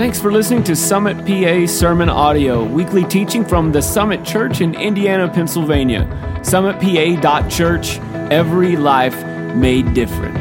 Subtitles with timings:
[0.00, 4.74] Thanks for listening to Summit PA Sermon Audio, weekly teaching from the Summit Church in
[4.74, 6.08] Indiana, Pennsylvania.
[6.40, 7.98] SummitPA.church,
[8.32, 9.22] every life
[9.54, 10.38] made different.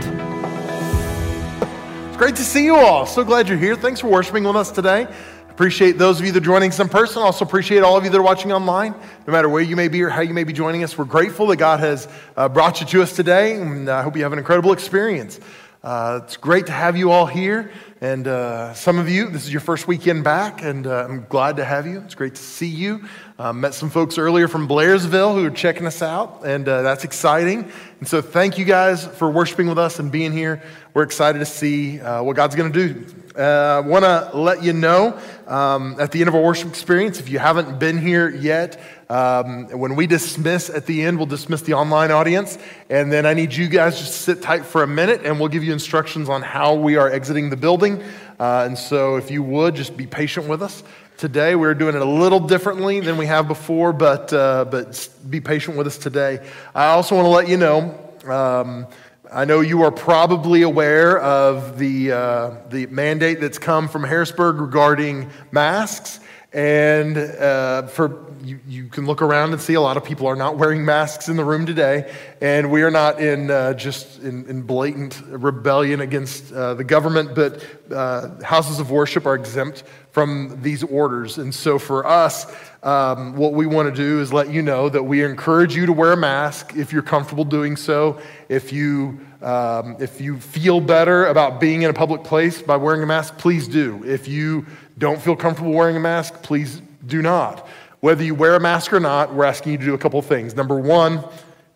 [2.08, 3.06] It's great to see you all.
[3.06, 3.76] So glad you're here.
[3.76, 5.14] Thanks for worshiping with us today.
[5.50, 7.22] Appreciate those of you that are joining us in person.
[7.22, 8.96] Also appreciate all of you that are watching online.
[9.28, 11.48] No matter where you may be or how you may be joining us, we're grateful
[11.48, 12.08] that God has
[12.38, 15.38] uh, brought you to us today, and I hope you have an incredible experience.
[15.82, 17.72] Uh, it's great to have you all here.
[18.02, 21.56] And uh, some of you, this is your first weekend back, and uh, I'm glad
[21.58, 22.00] to have you.
[22.02, 23.06] It's great to see you.
[23.38, 27.06] Uh, met some folks earlier from Blairsville who are checking us out, and uh, that's
[27.06, 27.72] exciting.
[28.00, 30.62] And so, thank you guys for worshiping with us and being here.
[30.94, 33.16] We're excited to see uh, what God's going to do.
[33.38, 37.30] I want to let you know um, at the end of our worship experience, if
[37.30, 41.74] you haven't been here yet, um, when we dismiss at the end, we'll dismiss the
[41.74, 42.60] online audience.
[42.92, 45.50] And then I need you guys just to sit tight for a minute and we'll
[45.50, 48.04] give you instructions on how we are exiting the building.
[48.40, 50.84] Uh, and so if you would, just be patient with us.
[51.18, 55.42] Today, we're doing it a little differently than we have before, but, uh, but be
[55.42, 56.48] patient with us today.
[56.74, 58.00] I also want to let you know.
[58.26, 58.88] Um,
[59.32, 64.62] I know you are probably aware of the, uh, the mandate that's come from Harrisburg
[64.62, 66.20] regarding masks.
[66.52, 70.36] And uh, for you, you can look around and see a lot of people are
[70.36, 72.12] not wearing masks in the room today,
[72.42, 77.36] and we are not in uh, just in, in, blatant rebellion against uh, the government,
[77.36, 81.38] but uh, houses of worship are exempt from these orders.
[81.38, 85.04] And so for us, um, what we want to do is let you know that
[85.04, 88.20] we encourage you to wear a mask if you're comfortable doing so.
[88.48, 93.02] If you um, if you feel better about being in a public place by wearing
[93.04, 94.04] a mask, please do.
[94.06, 94.66] If you
[95.00, 97.68] don't feel comfortable wearing a mask, please do not.
[98.02, 100.56] Whether you wear a mask or not, we're asking you to do a couple things.
[100.56, 101.24] Number one,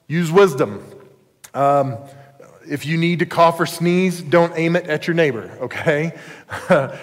[0.07, 0.85] use wisdom.
[1.53, 1.97] Um,
[2.69, 6.17] if you need to cough or sneeze, don't aim it at your neighbor, okay?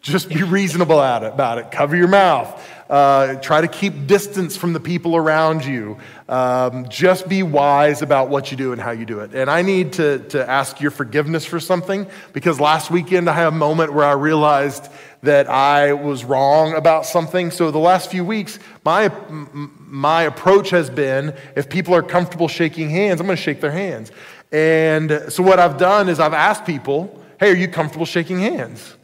[0.00, 1.70] Just be reasonable about it.
[1.70, 2.62] Cover your mouth.
[2.94, 5.98] Uh, try to keep distance from the people around you.
[6.28, 9.34] Um, just be wise about what you do and how you do it.
[9.34, 13.48] And I need to, to ask your forgiveness for something because last weekend I had
[13.48, 14.92] a moment where I realized
[15.24, 17.50] that I was wrong about something.
[17.50, 22.90] So the last few weeks, my, my approach has been if people are comfortable shaking
[22.90, 24.12] hands, I'm going to shake their hands.
[24.52, 28.94] And so what I've done is I've asked people, hey, are you comfortable shaking hands?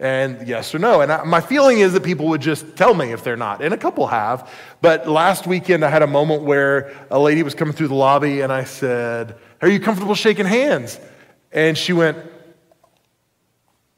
[0.00, 1.00] And yes or no.
[1.00, 3.62] And I, my feeling is that people would just tell me if they're not.
[3.62, 4.50] And a couple have.
[4.80, 8.40] But last weekend, I had a moment where a lady was coming through the lobby
[8.40, 10.98] and I said, Are you comfortable shaking hands?
[11.52, 12.18] And she went,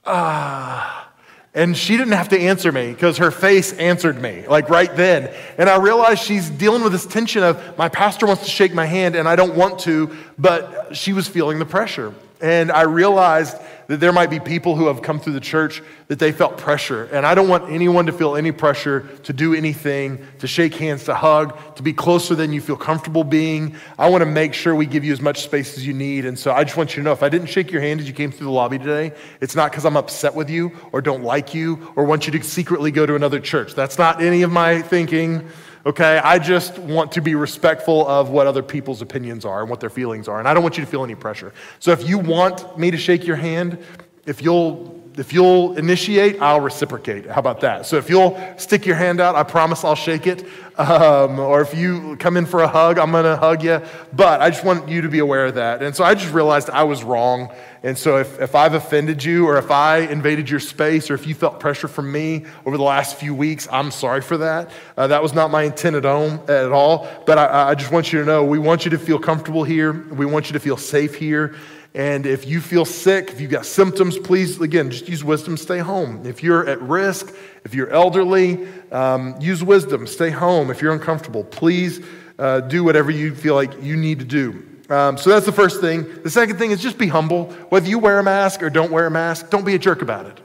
[0.04, 1.10] Ah.
[1.54, 5.34] And she didn't have to answer me because her face answered me, like right then.
[5.56, 8.84] And I realized she's dealing with this tension of my pastor wants to shake my
[8.84, 12.12] hand and I don't want to, but she was feeling the pressure.
[12.40, 16.18] And I realized that there might be people who have come through the church that
[16.18, 17.04] they felt pressure.
[17.04, 21.04] And I don't want anyone to feel any pressure to do anything, to shake hands,
[21.04, 23.76] to hug, to be closer than you feel comfortable being.
[23.98, 26.24] I want to make sure we give you as much space as you need.
[26.24, 28.08] And so I just want you to know if I didn't shake your hand as
[28.08, 31.22] you came through the lobby today, it's not because I'm upset with you or don't
[31.22, 33.74] like you or want you to secretly go to another church.
[33.74, 35.48] That's not any of my thinking
[35.86, 36.18] okay?
[36.18, 39.90] I just want to be respectful of what other people's opinions are and what their
[39.90, 41.54] feelings are, and I don't want you to feel any pressure.
[41.78, 43.78] So if you want me to shake your hand,
[44.26, 47.26] if you'll if you'll initiate, I'll reciprocate.
[47.26, 47.86] How about that?
[47.86, 50.46] So if you'll stick your hand out, I promise I'll shake it.
[50.78, 53.80] Um, or if you come in for a hug, I'm going to hug you.
[54.12, 55.82] But I just want you to be aware of that.
[55.82, 57.50] And so I just realized I was wrong.
[57.82, 61.26] And so if, if I've offended you, or if I invaded your space, or if
[61.26, 64.70] you felt pressure from me over the last few weeks, I'm sorry for that.
[64.98, 66.44] Uh, that was not my intent at all.
[66.50, 67.08] At all.
[67.24, 69.92] But I, I just want you to know we want you to feel comfortable here,
[69.92, 71.54] we want you to feel safe here.
[71.96, 75.78] And if you feel sick, if you've got symptoms, please, again, just use wisdom, stay
[75.78, 76.26] home.
[76.26, 77.34] If you're at risk,
[77.64, 80.70] if you're elderly, um, use wisdom, stay home.
[80.70, 82.04] If you're uncomfortable, please
[82.38, 84.62] uh, do whatever you feel like you need to do.
[84.90, 86.22] Um, so that's the first thing.
[86.22, 87.46] The second thing is just be humble.
[87.70, 90.26] Whether you wear a mask or don't wear a mask, don't be a jerk about
[90.26, 90.38] it.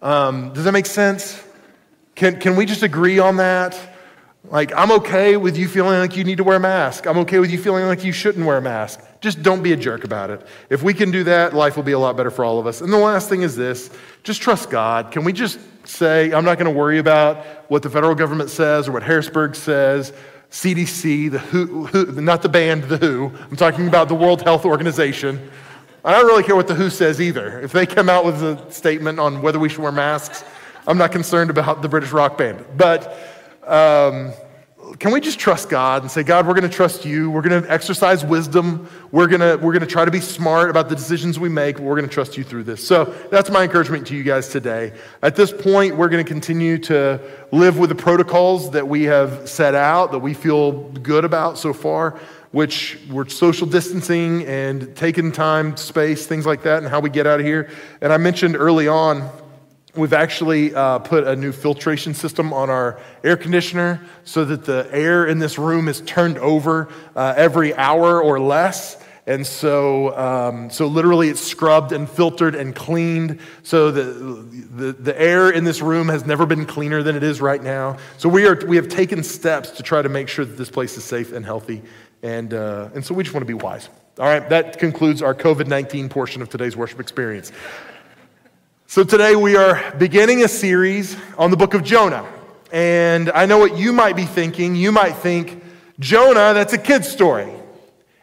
[0.00, 1.38] Um, does that make sense?
[2.14, 3.78] Can, can we just agree on that?
[4.44, 7.06] Like, I'm okay with you feeling like you need to wear a mask.
[7.06, 9.00] I'm okay with you feeling like you shouldn't wear a mask.
[9.24, 10.46] Just don't be a jerk about it.
[10.68, 12.82] If we can do that, life will be a lot better for all of us.
[12.82, 13.88] And the last thing is this
[14.22, 15.12] just trust God.
[15.12, 17.38] Can we just say, I'm not going to worry about
[17.70, 20.12] what the federal government says or what Harrisburg says,
[20.50, 23.32] CDC, the WHO, WHO, not the band, the WHO.
[23.50, 25.50] I'm talking about the World Health Organization.
[26.04, 27.60] I don't really care what the WHO says either.
[27.60, 30.44] If they come out with a statement on whether we should wear masks,
[30.86, 32.62] I'm not concerned about the British rock band.
[32.76, 33.10] But
[33.66, 34.34] um,
[34.98, 37.30] can we just trust God and say, God, we're going to trust you.
[37.30, 38.88] We're going to exercise wisdom.
[39.10, 41.78] We're going to, we're going to try to be smart about the decisions we make.
[41.78, 42.86] We're going to trust you through this.
[42.86, 44.92] So that's my encouragement to you guys today.
[45.22, 47.20] At this point, we're going to continue to
[47.50, 51.72] live with the protocols that we have set out, that we feel good about so
[51.72, 52.18] far,
[52.52, 57.26] which we're social distancing and taking time, space, things like that, and how we get
[57.26, 57.68] out of here.
[58.00, 59.28] And I mentioned early on,
[59.96, 64.88] We've actually uh, put a new filtration system on our air conditioner so that the
[64.90, 69.00] air in this room is turned over uh, every hour or less.
[69.26, 73.38] And so, um, so literally it's scrubbed and filtered and cleaned.
[73.62, 77.40] So the, the, the air in this room has never been cleaner than it is
[77.40, 77.98] right now.
[78.18, 80.96] So we, are, we have taken steps to try to make sure that this place
[80.98, 81.82] is safe and healthy.
[82.22, 83.88] And, uh, and so we just want to be wise.
[84.18, 87.50] All right, that concludes our COVID 19 portion of today's worship experience.
[88.94, 92.24] So today we are beginning a series on the book of Jonah.
[92.70, 94.76] And I know what you might be thinking.
[94.76, 95.64] You might think,
[95.98, 97.52] Jonah, that's a kid's story.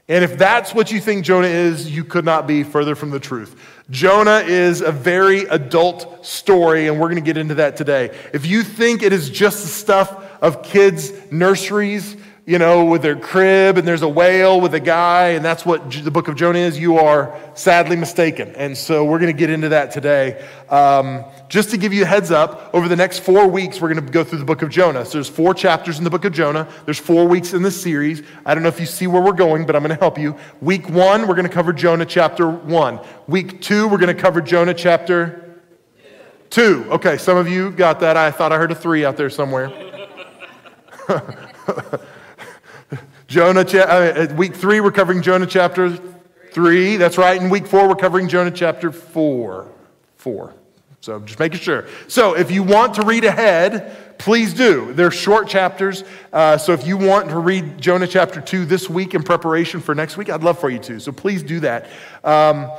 [0.08, 3.20] And if that's what you think Jonah is, you could not be further from the
[3.20, 3.54] truth.
[3.90, 8.18] Jonah is a very adult story, and we're going to get into that today.
[8.32, 12.16] If you think it is just the stuff of kids' nurseries,
[12.52, 15.90] you know, with their crib and there's a whale with a guy, and that's what
[15.90, 18.54] the book of Jonah is, you are sadly mistaken.
[18.58, 20.46] And so we're going to get into that today.
[20.70, 24.06] Um, just to give you a heads up, over the next four weeks, we're going
[24.06, 25.06] to go through the book of Jonah.
[25.06, 26.68] So there's four chapters in the book of Jonah.
[26.84, 28.22] There's four weeks in this series.
[28.46, 30.36] I don't know if you see where we're going, but I'm going to help you.
[30.60, 33.00] Week one, we're going to cover Jonah chapter one.
[33.28, 35.58] Week two, we're going to cover Jonah chapter
[36.50, 36.86] two.
[36.92, 38.18] Okay, some of you got that.
[38.18, 39.72] I thought I heard a three out there somewhere.
[43.32, 45.98] Jonah, uh, week three, we're covering Jonah chapter
[46.52, 46.98] three.
[46.98, 47.42] That's right.
[47.42, 49.70] In week four, we're covering Jonah chapter four.
[50.18, 50.54] Four.
[51.00, 51.88] So just making sure.
[52.10, 54.92] So if you want to read ahead, please do.
[54.92, 56.04] They're short chapters.
[56.34, 59.96] Uh, so if you want to read Jonah chapter two this week in preparation for
[59.96, 61.00] next week, I'd love for you to.
[61.00, 61.88] So please do that.
[62.26, 62.70] Um,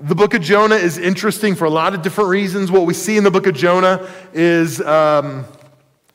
[0.00, 2.72] the book of Jonah is interesting for a lot of different reasons.
[2.72, 5.44] What we see in the book of Jonah is um,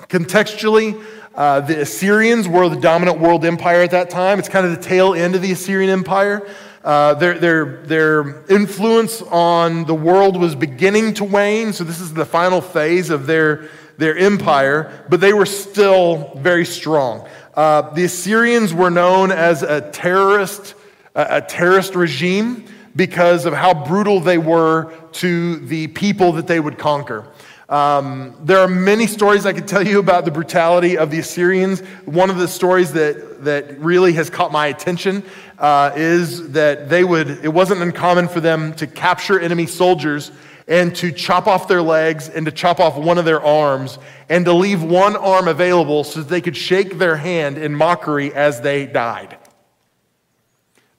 [0.09, 1.01] contextually,
[1.37, 4.39] uh, the Assyrians were the dominant world empire at that time.
[4.39, 6.45] It's kind of the tail end of the Assyrian Empire.
[6.83, 12.11] Uh, their, their, their influence on the world was beginning to wane, so this is
[12.11, 17.27] the final phase of their, their empire, but they were still very strong.
[17.53, 20.73] Uh, the Assyrians were known as a terrorist,
[21.13, 26.79] a terrorist regime because of how brutal they were to the people that they would
[26.79, 27.27] conquer.
[27.69, 31.81] Um, there are many stories I could tell you about the brutality of the Assyrians.
[32.05, 35.23] One of the stories that, that really has caught my attention
[35.59, 40.31] uh, is that they would, it wasn't uncommon for them to capture enemy soldiers
[40.69, 43.99] and to chop off their legs and to chop off one of their arms
[44.29, 48.33] and to leave one arm available so that they could shake their hand in mockery
[48.33, 49.37] as they died.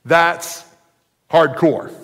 [0.04, 0.64] That's
[1.30, 1.94] hardcore.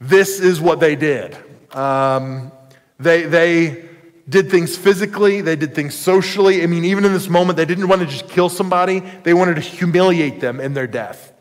[0.00, 1.36] This is what they did.
[1.72, 2.52] Um,
[2.98, 3.88] they, they
[4.28, 6.62] did things physically, they did things socially.
[6.62, 9.54] I mean, even in this moment, they didn't want to just kill somebody, they wanted
[9.56, 11.32] to humiliate them in their death.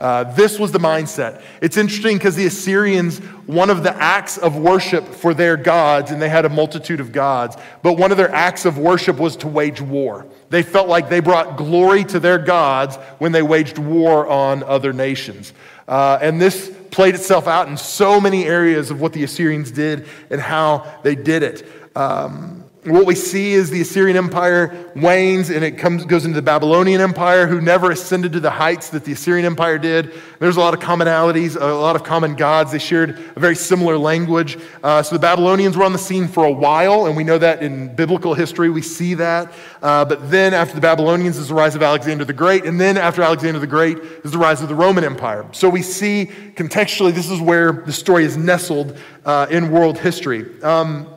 [0.00, 1.42] Uh, this was the mindset.
[1.60, 6.22] It's interesting because the Assyrians, one of the acts of worship for their gods, and
[6.22, 9.46] they had a multitude of gods, but one of their acts of worship was to
[9.46, 10.26] wage war.
[10.48, 14.94] They felt like they brought glory to their gods when they waged war on other
[14.94, 15.52] nations.
[15.86, 20.06] Uh, and this played itself out in so many areas of what the Assyrians did
[20.30, 21.66] and how they did it.
[21.96, 26.42] Um, what we see is the Assyrian Empire wanes and it comes, goes into the
[26.42, 30.14] Babylonian Empire, who never ascended to the heights that the Assyrian Empire did.
[30.38, 32.72] There's a lot of commonalities, a lot of common gods.
[32.72, 34.58] They shared a very similar language.
[34.82, 37.62] Uh, so the Babylonians were on the scene for a while, and we know that
[37.62, 39.52] in biblical history, we see that.
[39.82, 42.96] Uh, but then after the Babylonians is the rise of Alexander the Great, and then
[42.96, 45.46] after Alexander the Great is the rise of the Roman Empire.
[45.52, 50.62] So we see contextually, this is where the story is nestled uh, in world history.
[50.62, 51.14] Um,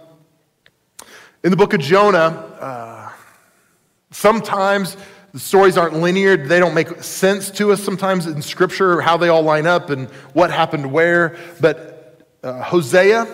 [1.43, 3.11] in the book of Jonah, uh,
[4.11, 4.95] sometimes
[5.33, 6.37] the stories aren't linear.
[6.37, 10.09] They don't make sense to us sometimes in Scripture, how they all line up and
[10.31, 11.37] what happened where.
[11.59, 13.27] But uh, Hosea,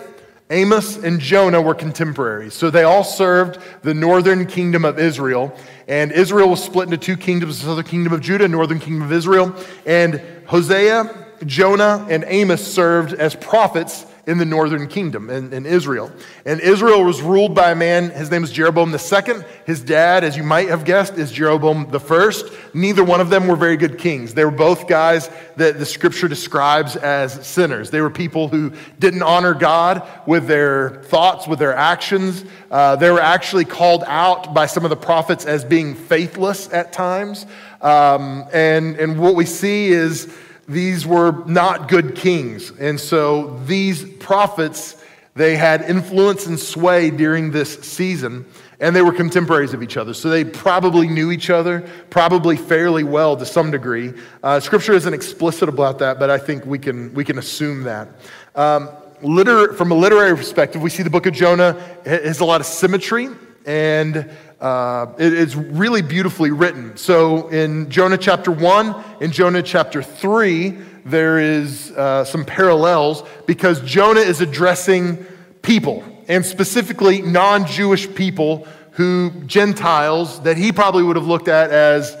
[0.50, 2.54] Amos, and Jonah were contemporaries.
[2.54, 5.56] So they all served the northern kingdom of Israel.
[5.86, 9.12] And Israel was split into two kingdoms the southern kingdom of Judah, northern kingdom of
[9.12, 9.54] Israel.
[9.86, 16.08] And Hosea, Jonah, and Amos served as prophets in the northern kingdom in, in, Israel.
[16.44, 19.44] And Israel was ruled by a man, his name was Jeroboam II.
[19.66, 22.32] His dad, as you might have guessed, is Jeroboam I.
[22.72, 24.32] Neither one of them were very good kings.
[24.32, 27.90] They were both guys that the scripture describes as sinners.
[27.90, 32.44] They were people who didn't honor God with their thoughts, with their actions.
[32.70, 36.92] Uh, they were actually called out by some of the prophets as being faithless at
[36.92, 37.46] times.
[37.80, 40.32] Um, and, and what we see is
[40.70, 42.70] these were not good kings.
[42.78, 45.02] And so these prophets,
[45.34, 48.46] they had influence and sway during this season,
[48.78, 50.14] and they were contemporaries of each other.
[50.14, 54.14] So they probably knew each other, probably fairly well to some degree.
[54.44, 58.08] Uh, scripture isn't explicit about that, but I think we can, we can assume that.
[58.54, 58.90] Um,
[59.22, 61.72] liter- from a literary perspective, we see the book of Jonah
[62.04, 63.28] has a lot of symmetry
[63.66, 66.96] and uh, it is really beautifully written.
[66.96, 70.76] So in Jonah chapter 1, in Jonah chapter 3,
[71.06, 75.24] there is uh, some parallels because Jonah is addressing
[75.62, 81.70] people, and specifically non Jewish people who, Gentiles, that he probably would have looked at
[81.70, 82.16] as,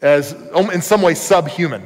[0.00, 1.84] as um, in some way subhuman.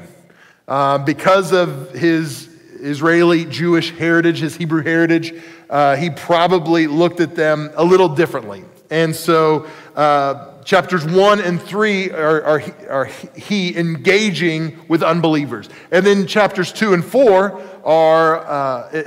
[0.67, 5.33] Uh, because of his Israeli Jewish heritage, his Hebrew heritage,
[5.71, 8.65] uh, he probably looked at them a little differently.
[8.91, 9.67] And so,
[9.97, 13.05] uh, chapters one and three are, are, are,
[13.35, 15.71] he engaging with unbelievers.
[15.91, 19.03] And then chapters two and four are, uh,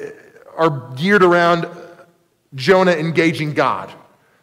[0.58, 1.68] are geared around
[2.56, 3.94] Jonah engaging God.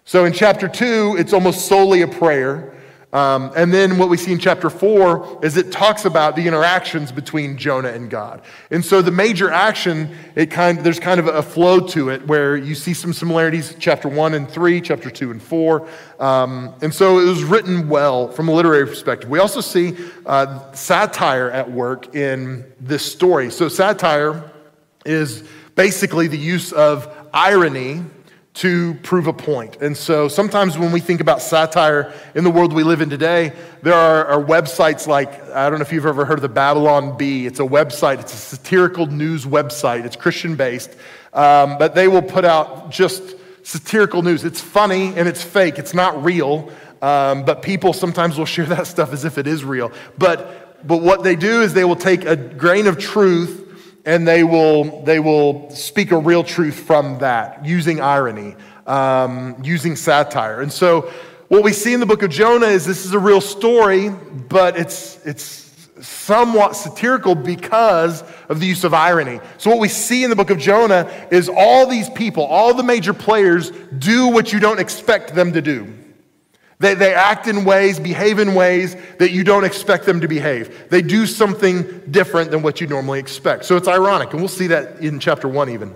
[0.04, 2.77] So in chapter two, it's almost solely a prayer.
[3.10, 7.10] Um, and then what we see in chapter four is it talks about the interactions
[7.10, 8.42] between Jonah and God.
[8.70, 12.54] And so the major action, it kind there's kind of a flow to it where
[12.54, 15.88] you see some similarities, chapter one and three, chapter two and four.
[16.20, 19.30] Um, and so it was written well from a literary perspective.
[19.30, 19.96] We also see
[20.26, 23.50] uh, satire at work in this story.
[23.50, 24.52] So satire
[25.06, 25.44] is
[25.76, 28.04] basically the use of irony
[28.58, 29.76] to prove a point.
[29.76, 33.52] And so sometimes when we think about satire in the world we live in today,
[33.82, 37.16] there are, are, websites like, I don't know if you've ever heard of the Babylon
[37.16, 37.46] Bee.
[37.46, 40.90] It's a website, it's a satirical news website, it's Christian based,
[41.34, 44.44] um, but they will put out just satirical news.
[44.44, 48.88] It's funny and it's fake, it's not real, um, but people sometimes will share that
[48.88, 49.92] stuff as if it is real.
[50.18, 53.67] But, but what they do is they will take a grain of truth
[54.08, 59.96] and they will, they will speak a real truth from that using irony, um, using
[59.96, 60.62] satire.
[60.62, 61.12] And so,
[61.48, 64.78] what we see in the book of Jonah is this is a real story, but
[64.78, 69.40] it's, it's somewhat satirical because of the use of irony.
[69.58, 72.82] So, what we see in the book of Jonah is all these people, all the
[72.82, 75.86] major players, do what you don't expect them to do.
[76.80, 80.88] They, they act in ways, behave in ways that you don't expect them to behave.
[80.90, 83.64] They do something different than what you normally expect.
[83.64, 85.94] So it's ironic, and we'll see that in chapter one even.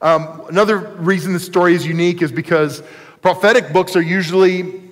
[0.00, 2.82] Um, another reason this story is unique is because
[3.22, 4.82] prophetic books are usually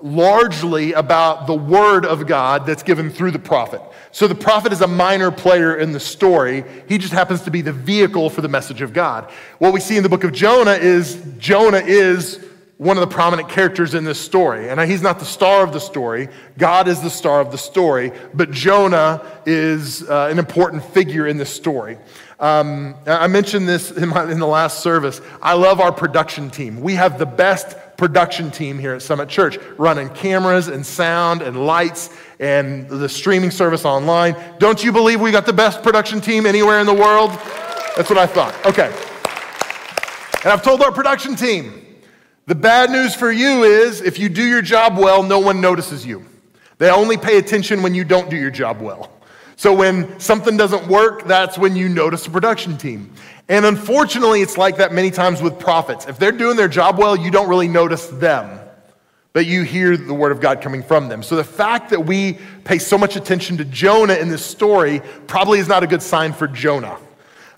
[0.00, 3.80] largely about the word of God that's given through the prophet.
[4.12, 6.64] So the prophet is a minor player in the story.
[6.88, 9.30] He just happens to be the vehicle for the message of God.
[9.58, 12.45] What we see in the book of Jonah is Jonah is
[12.78, 14.68] one of the prominent characters in this story.
[14.68, 16.28] And he's not the star of the story,
[16.58, 21.38] God is the star of the story, but Jonah is uh, an important figure in
[21.38, 21.98] this story.
[22.38, 25.22] Um, I mentioned this in, my, in the last service.
[25.40, 26.82] I love our production team.
[26.82, 31.66] We have the best production team here at Summit Church, running cameras and sound and
[31.66, 34.36] lights and the streaming service online.
[34.58, 37.30] Don't you believe we got the best production team anywhere in the world?
[37.96, 38.54] That's what I thought.
[38.66, 38.94] Okay.
[40.44, 41.85] And I've told our production team,
[42.46, 46.06] the bad news for you is if you do your job well, no one notices
[46.06, 46.24] you.
[46.78, 49.10] They only pay attention when you don't do your job well.
[49.56, 53.12] So when something doesn't work, that's when you notice the production team.
[53.48, 56.06] And unfortunately, it's like that many times with prophets.
[56.06, 58.60] If they're doing their job well, you don't really notice them,
[59.32, 61.22] but you hear the word of God coming from them.
[61.22, 65.58] So the fact that we pay so much attention to Jonah in this story probably
[65.58, 66.98] is not a good sign for Jonah.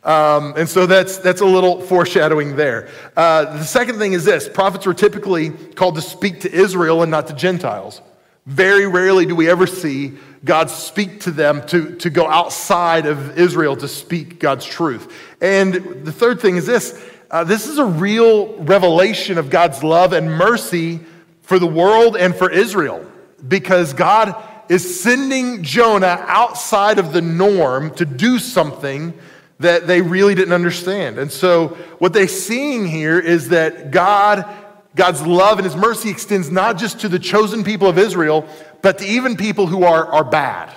[0.08, 2.88] Um, and so that's, that's a little foreshadowing there.
[3.14, 7.10] Uh, the second thing is this prophets were typically called to speak to Israel and
[7.10, 8.00] not to Gentiles.
[8.46, 13.38] Very rarely do we ever see God speak to them to, to go outside of
[13.38, 15.12] Israel to speak God's truth.
[15.42, 16.98] And the third thing is this
[17.30, 21.00] uh, this is a real revelation of God's love and mercy
[21.42, 23.04] for the world and for Israel
[23.46, 24.34] because God
[24.70, 29.12] is sending Jonah outside of the norm to do something
[29.60, 31.18] that they really didn't understand.
[31.18, 34.46] And so what they're seeing here is that God,
[34.94, 38.46] God's love and his mercy extends not just to the chosen people of Israel,
[38.82, 40.72] but to even people who are, are bad,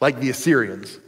[0.00, 0.98] like the Assyrians.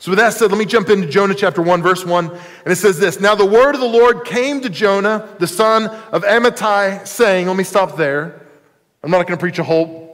[0.00, 2.30] So, with that said, let me jump into Jonah chapter 1, verse 1.
[2.30, 5.86] And it says this Now the word of the Lord came to Jonah, the son
[5.86, 8.46] of Amittai, saying, Let me stop there.
[9.02, 10.07] I'm not going to preach a whole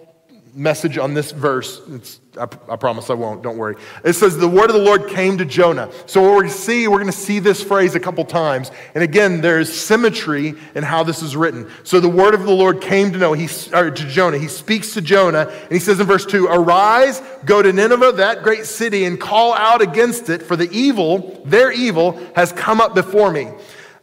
[0.55, 1.81] message on this verse.
[2.39, 3.77] I, I, promise I won't, don't worry.
[4.05, 5.91] It says, The word of the Lord came to Jonah.
[6.07, 8.71] So, what to see, we're going to see this phrase a couple times.
[8.95, 11.71] And again, there's symmetry in how this is written.
[11.83, 14.39] So, the word of the Lord came to, know, he, to Jonah.
[14.39, 18.43] He speaks to Jonah, and he says in verse 2 Arise, go to Nineveh, that
[18.43, 22.95] great city, and call out against it, for the evil, their evil, has come up
[22.95, 23.49] before me.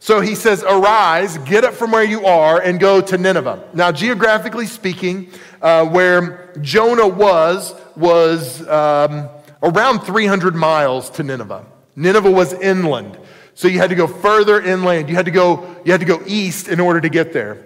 [0.02, 3.68] So he says, Arise, get up from where you are, and go to Nineveh.
[3.72, 5.30] Now, geographically speaking,
[5.62, 9.28] uh, where Jonah was, was um,
[9.62, 11.64] around 300 miles to Nineveh.
[11.94, 13.16] Nineveh was inland.
[13.54, 15.08] So you had to go further inland.
[15.08, 17.62] You had to go, you had to go east in order to get there.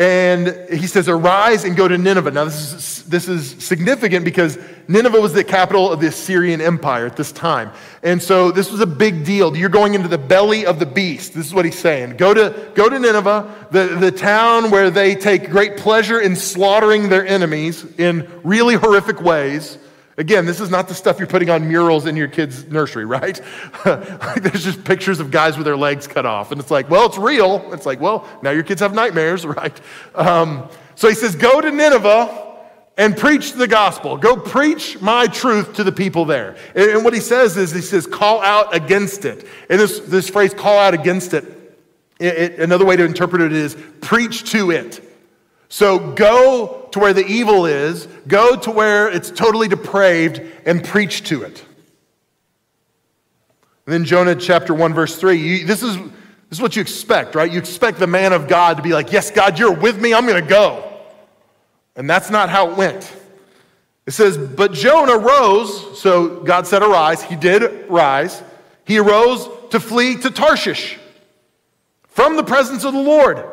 [0.00, 2.30] And he says, Arise and go to Nineveh.
[2.30, 7.04] Now, this is, this is significant because Nineveh was the capital of the Assyrian Empire
[7.04, 7.70] at this time.
[8.02, 9.54] And so this was a big deal.
[9.54, 11.34] You're going into the belly of the beast.
[11.34, 12.16] This is what he's saying.
[12.16, 17.10] Go to, go to Nineveh, the, the town where they take great pleasure in slaughtering
[17.10, 19.76] their enemies in really horrific ways.
[20.20, 23.40] Again, this is not the stuff you're putting on murals in your kid's nursery, right?
[23.84, 26.52] There's just pictures of guys with their legs cut off.
[26.52, 27.72] And it's like, well, it's real.
[27.72, 29.80] It's like, well, now your kids have nightmares, right?
[30.14, 32.58] Um, so he says, go to Nineveh
[32.98, 34.18] and preach the gospel.
[34.18, 36.54] Go preach my truth to the people there.
[36.74, 39.46] And, and what he says is, he says, call out against it.
[39.70, 41.44] And this, this phrase, call out against it,
[42.18, 45.02] it, it another way to interpret it is, preach to it.
[45.70, 51.24] So go to where the evil is, go to where it's totally depraved, and preach
[51.24, 51.64] to it.
[53.86, 55.36] And then Jonah chapter 1, verse 3.
[55.36, 56.12] You, this, is, this
[56.52, 57.50] is what you expect, right?
[57.50, 60.26] You expect the man of God to be like, Yes, God, you're with me, I'm
[60.26, 60.86] going to go.
[61.96, 63.12] And that's not how it went.
[64.06, 67.22] It says, But Jonah rose, so God said, Arise.
[67.22, 68.42] He did rise.
[68.84, 70.98] He arose to flee to Tarshish
[72.08, 73.44] from the presence of the Lord.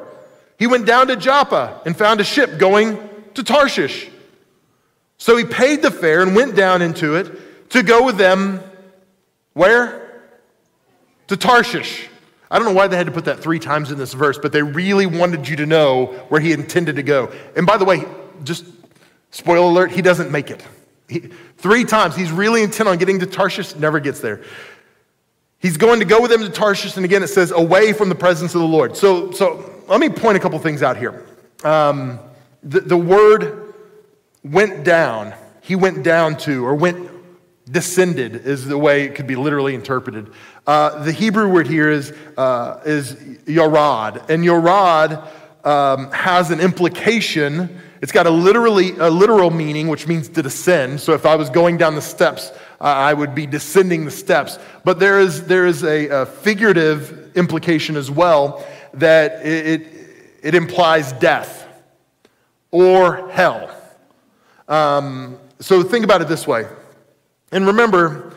[0.60, 3.07] He went down to Joppa and found a ship going
[3.38, 4.10] to Tarshish.
[5.18, 8.62] So he paid the fare and went down into it to go with them
[9.54, 10.24] where?
[11.28, 12.08] To Tarshish.
[12.50, 14.52] I don't know why they had to put that three times in this verse, but
[14.52, 17.32] they really wanted you to know where he intended to go.
[17.56, 18.06] And by the way,
[18.44, 18.66] just
[19.32, 20.66] spoiler alert, he doesn't make it.
[21.08, 21.20] He,
[21.58, 24.44] three times, he's really intent on getting to Tarshish, never gets there.
[25.60, 28.16] He's going to go with them to Tarshish, and again it says, away from the
[28.16, 28.98] presence of the Lord.
[28.98, 31.24] So, so let me point a couple things out here.
[31.64, 32.20] Um,
[32.68, 33.74] the, the word
[34.44, 37.10] went down, he went down to, or went
[37.70, 40.30] descended is the way it could be literally interpreted.
[40.66, 43.14] Uh, the Hebrew word here is, uh, is
[43.46, 45.28] yorad, and yorad
[45.66, 47.82] um, has an implication.
[48.02, 51.02] It's got a literally a literal meaning, which means to descend.
[51.02, 54.60] So if I was going down the steps, uh, I would be descending the steps.
[54.86, 59.88] But there is there is a, a figurative implication as well that it, it,
[60.42, 61.67] it implies death
[62.72, 63.70] or hell.
[64.68, 66.68] Um, so think about it this way.
[67.52, 68.34] And remember,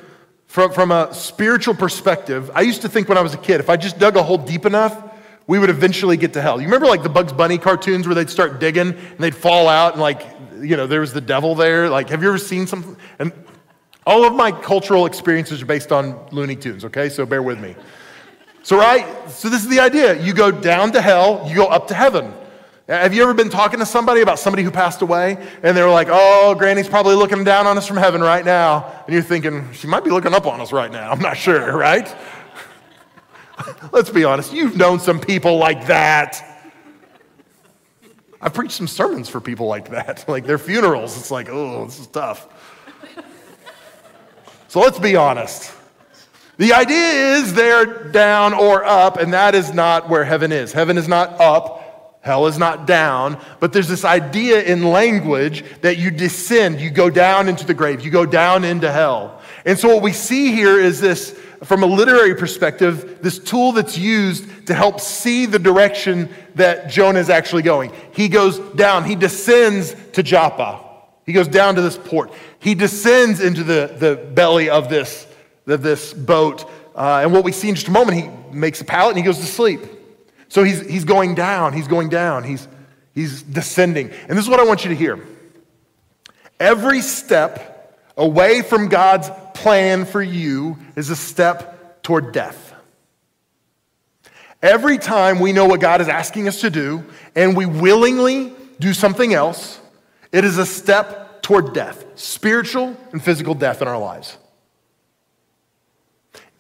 [0.46, 3.68] from, from a spiritual perspective, I used to think when I was a kid, if
[3.68, 5.00] I just dug a hole deep enough,
[5.46, 6.60] we would eventually get to hell.
[6.60, 9.94] You remember like the Bugs Bunny cartoons where they'd start digging and they'd fall out
[9.94, 10.26] and like,
[10.60, 11.88] you know, there was the devil there?
[11.88, 12.96] Like, have you ever seen something?
[13.18, 13.32] And
[14.06, 17.08] all of my cultural experiences are based on Looney Tunes, okay?
[17.08, 17.74] So bear with me.
[18.62, 19.30] So, right?
[19.30, 20.20] So, this is the idea.
[20.22, 22.32] You go down to hell, you go up to heaven.
[22.90, 25.90] Have you ever been talking to somebody about somebody who passed away and they were
[25.90, 29.04] like, oh, Granny's probably looking down on us from heaven right now?
[29.06, 31.08] And you're thinking, she might be looking up on us right now.
[31.08, 32.12] I'm not sure, right?
[33.92, 36.44] Let's be honest, you've known some people like that.
[38.40, 41.16] I've preached some sermons for people like that, like their funerals.
[41.16, 42.48] It's like, oh, this is tough.
[44.66, 45.72] So let's be honest.
[46.56, 50.72] The idea is they're down or up, and that is not where heaven is.
[50.72, 51.79] Heaven is not up,
[52.20, 57.08] hell is not down, but there's this idea in language that you descend, you go
[57.08, 59.40] down into the grave, you go down into hell.
[59.64, 63.96] And so what we see here is this, from a literary perspective, this tool that's
[63.96, 67.92] used to help see the direction that Jonah is actually going.
[68.12, 70.86] He goes down, he descends to Joppa.
[71.24, 72.32] He goes down to this port.
[72.58, 75.26] He descends into the, the belly of this
[75.64, 76.68] this boat.
[76.94, 79.24] Uh, and what we see in just a moment, he makes a pallet and he
[79.24, 79.80] goes to sleep.
[80.50, 82.68] So he's, he's going down, he's going down, he's,
[83.14, 84.10] he's descending.
[84.28, 85.24] And this is what I want you to hear.
[86.58, 92.74] Every step away from God's plan for you is a step toward death.
[94.60, 98.92] Every time we know what God is asking us to do and we willingly do
[98.92, 99.80] something else,
[100.32, 104.36] it is a step toward death, spiritual and physical death in our lives.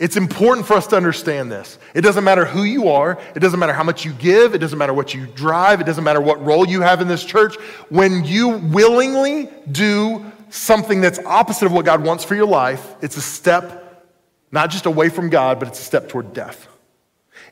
[0.00, 1.78] It's important for us to understand this.
[1.92, 4.78] It doesn't matter who you are, it doesn't matter how much you give, it doesn't
[4.78, 7.56] matter what you drive, it doesn't matter what role you have in this church.
[7.90, 13.18] When you willingly do something that's opposite of what God wants for your life, it's
[13.18, 14.08] a step
[14.50, 16.66] not just away from God, but it's a step toward death.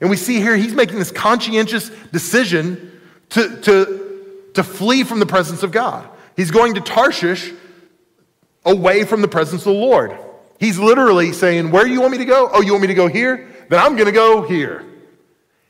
[0.01, 5.27] And we see here he's making this conscientious decision to, to, to flee from the
[5.27, 6.09] presence of God.
[6.35, 7.53] He's going to Tarshish
[8.65, 10.19] away from the presence of the Lord.
[10.59, 12.51] He's literally saying, Where do you want me to go?
[12.53, 13.49] Oh, you want me to go here?
[13.69, 14.85] Then I'm going to go here.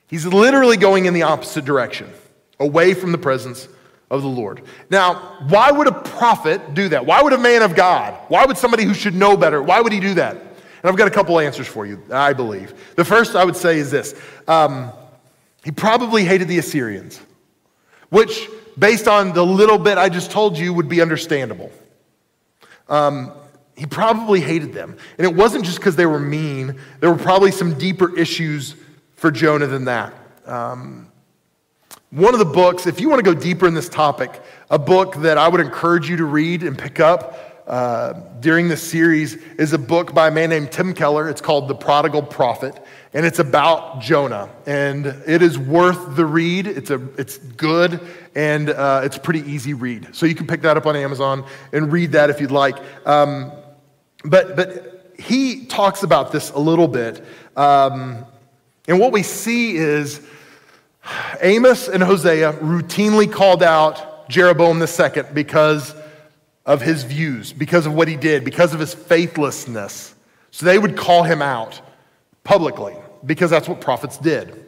[0.06, 2.10] He's literally going in the opposite direction,
[2.58, 3.68] away from the presence
[4.10, 4.62] of the Lord.
[4.90, 7.04] Now, why would a prophet do that?
[7.04, 8.18] Why would a man of God?
[8.28, 9.62] Why would somebody who should know better?
[9.62, 10.36] Why would he do that?
[10.36, 12.72] And I've got a couple answers for you, I believe.
[12.96, 14.14] The first I would say is this
[14.46, 14.92] um,
[15.64, 17.20] he probably hated the Assyrians,
[18.08, 18.48] which,
[18.78, 21.70] based on the little bit I just told you, would be understandable.
[22.88, 23.32] Um,
[23.78, 24.96] he probably hated them.
[25.18, 28.74] And it wasn't just because they were mean, there were probably some deeper issues
[29.14, 30.12] for Jonah than that.
[30.46, 31.12] Um,
[32.10, 35.16] one of the books, if you want to go deeper in this topic, a book
[35.16, 39.74] that I would encourage you to read and pick up uh, during this series is
[39.74, 41.28] a book by a man named Tim Keller.
[41.28, 44.48] It's called The Prodigal Prophet, and it's about Jonah.
[44.66, 46.66] And it is worth the read.
[46.66, 48.00] It's, a, it's good,
[48.34, 50.16] and uh, it's a pretty easy read.
[50.16, 52.76] So you can pick that up on Amazon and read that if you'd like.
[53.06, 53.52] Um,
[54.28, 57.24] but, but he talks about this a little bit.
[57.56, 58.24] Um,
[58.86, 60.20] and what we see is
[61.40, 65.94] Amos and Hosea routinely called out Jeroboam II because
[66.66, 70.14] of his views, because of what he did, because of his faithlessness.
[70.50, 71.80] So they would call him out
[72.44, 74.66] publicly because that's what prophets did.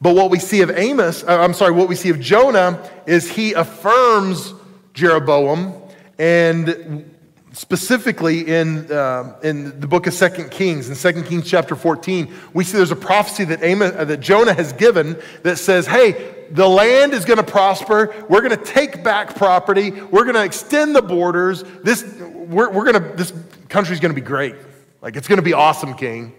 [0.00, 3.28] But what we see of Amos, uh, I'm sorry, what we see of Jonah is
[3.28, 4.54] he affirms
[4.94, 5.74] Jeroboam
[6.18, 7.14] and
[7.58, 12.62] specifically in, uh, in the book of Second Kings, in Second Kings chapter 14, we
[12.62, 16.68] see there's a prophecy that, Amos, uh, that Jonah has given that says, hey, the
[16.68, 18.14] land is going to prosper.
[18.28, 19.90] We're going to take back property.
[19.90, 21.64] We're going to extend the borders.
[21.82, 23.32] This, we're, we're going to, this
[23.68, 24.54] country's going to be great.
[25.02, 26.34] Like, it's going to be awesome, king.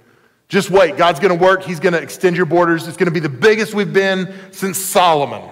[0.47, 0.95] Just wait.
[0.95, 1.63] God's going to work.
[1.63, 2.87] He's going to extend your borders.
[2.87, 5.49] It's going to be the biggest we've been since Solomon.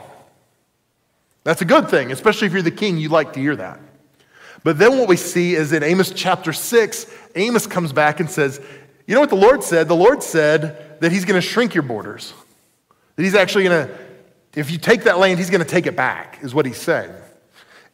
[1.44, 2.98] That's a good thing, especially if you're the king.
[2.98, 3.82] You like to hear that.
[4.68, 8.60] But then what we see is in Amos chapter 6, Amos comes back and says,
[9.06, 9.88] You know what the Lord said?
[9.88, 12.34] The Lord said that He's going to shrink your borders.
[13.16, 13.98] That He's actually going to,
[14.58, 17.14] if you take that land, He's going to take it back, is what He's saying.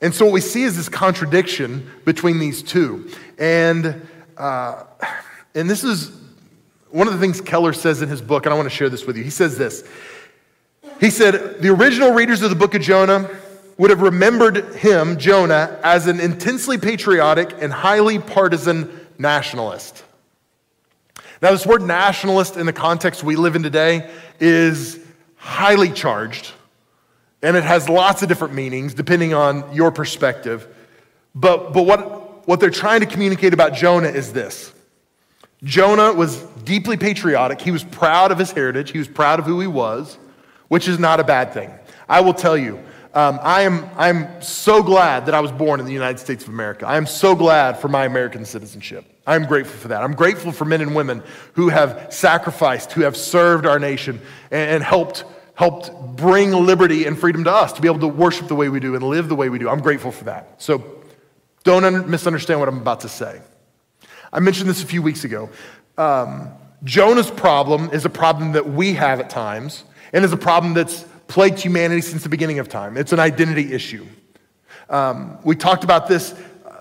[0.01, 3.07] And so what we see is this contradiction between these two.
[3.37, 4.85] And, uh,
[5.53, 6.11] and this is
[6.89, 9.05] one of the things Keller says in his book, and I want to share this
[9.05, 9.23] with you.
[9.23, 9.87] He says this.
[10.99, 13.29] He said, The original readers of the book of Jonah
[13.77, 20.03] would have remembered him, Jonah, as an intensely patriotic and highly partisan nationalist.
[21.41, 24.09] Now, this word nationalist in the context we live in today
[24.39, 24.99] is
[25.35, 26.51] highly charged,
[27.41, 30.67] and it has lots of different meanings depending on your perspective.
[31.35, 34.73] But, but what, what they're trying to communicate about Jonah is this
[35.63, 37.61] Jonah was deeply patriotic.
[37.61, 40.17] He was proud of his heritage, he was proud of who he was,
[40.67, 41.73] which is not a bad thing.
[42.07, 42.79] I will tell you,
[43.13, 46.49] um, I am I'm so glad that I was born in the United States of
[46.49, 46.87] America.
[46.87, 49.05] I am so glad for my American citizenship.
[49.27, 50.03] I'm grateful for that.
[50.03, 51.23] I'm grateful for men and women
[51.53, 54.19] who have sacrificed, who have served our nation,
[54.51, 58.47] and, and helped helped bring liberty and freedom to us to be able to worship
[58.47, 59.69] the way we do and live the way we do.
[59.69, 60.61] I'm grateful for that.
[60.61, 60.83] So
[61.63, 63.41] don't un- misunderstand what I'm about to say.
[64.31, 65.49] I mentioned this a few weeks ago.
[65.97, 66.49] Um,
[66.83, 71.05] Jonah's problem is a problem that we have at times, and is a problem that's
[71.33, 72.95] plagued humanity since the beginning of time.
[72.95, 74.05] It's an identity issue.
[74.87, 76.35] Um, we talked about this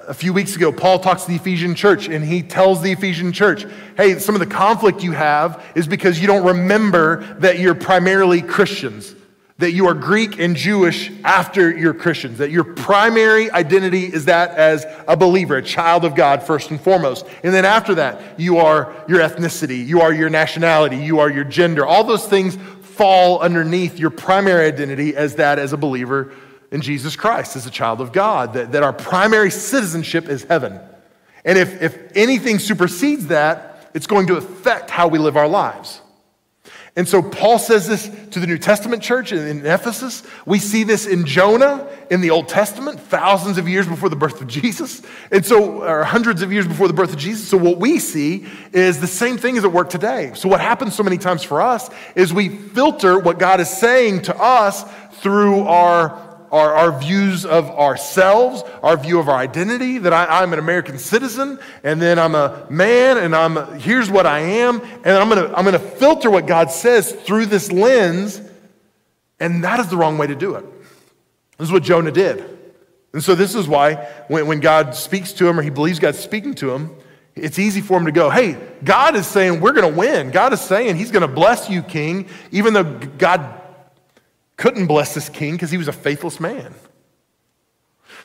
[0.06, 0.70] a few weeks ago.
[0.70, 3.64] Paul talks to the Ephesian church and he tells the Ephesian church,
[3.96, 8.42] hey, some of the conflict you have is because you don't remember that you're primarily
[8.42, 9.14] Christians,
[9.56, 14.50] that you are Greek and Jewish after you're Christians, that your primary identity is that
[14.50, 17.24] as a believer, a child of God, first and foremost.
[17.42, 21.44] And then after that, you are your ethnicity, you are your nationality, you are your
[21.44, 21.86] gender.
[21.86, 22.58] All those things
[22.96, 26.32] fall underneath your primary identity as that as a believer
[26.70, 30.80] in Jesus Christ, as a child of God, that, that our primary citizenship is heaven.
[31.44, 36.00] And if, if anything supersedes that, it's going to affect how we live our lives.
[36.94, 40.22] And so Paul says this to the New Testament church in Ephesus.
[40.44, 44.42] We see this in Jonah in the Old Testament, thousands of years before the birth
[44.42, 45.00] of Jesus.
[45.30, 47.48] And so, or hundreds of years before the birth of Jesus.
[47.48, 50.32] So, what we see is the same thing as at work today.
[50.34, 54.22] So, what happens so many times for us is we filter what God is saying
[54.22, 54.84] to us
[55.22, 60.52] through our our, our views of ourselves, our view of our identity, that I, am
[60.52, 64.80] an American citizen, and then I'm a man, and I'm a, here's what I am,
[64.82, 68.40] and I'm gonna, I'm gonna filter what God says through this lens,
[69.40, 70.64] and that is the wrong way to do it.
[71.56, 72.44] This is what Jonah did.
[73.14, 73.94] And so this is why
[74.28, 76.94] when, when God speaks to him or he believes God's speaking to him,
[77.34, 80.30] it's easy for him to go, hey, God is saying we're going to win.
[80.30, 83.61] God is saying he's going to bless you, king, even though God
[84.56, 86.74] couldn't bless this king because he was a faithless man.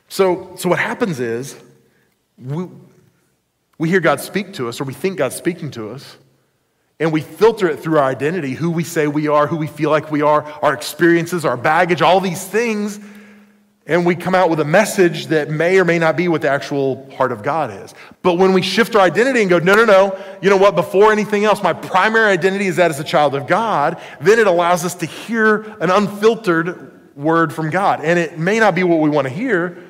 [0.09, 1.59] So, so what happens is
[2.37, 2.67] we,
[3.77, 6.17] we hear God speak to us, or we think God's speaking to us,
[6.99, 9.89] and we filter it through our identity, who we say we are, who we feel
[9.89, 12.99] like we are, our experiences, our baggage, all these things
[13.87, 16.49] and we come out with a message that may or may not be what the
[16.49, 17.95] actual heart of God is.
[18.21, 21.11] But when we shift our identity and go, no, no, no, you know what, before
[21.13, 24.83] anything else, my primary identity is that as a child of God, then it allows
[24.83, 28.01] us to hear an unfiltered word from God.
[28.03, 29.81] And it may not be what we want to hear,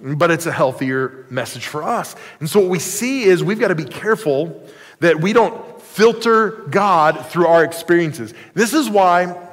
[0.00, 2.16] but it's a healthier message for us.
[2.40, 4.66] And so what we see is we've got to be careful
[5.00, 8.32] that we don't filter God through our experiences.
[8.54, 9.47] This is why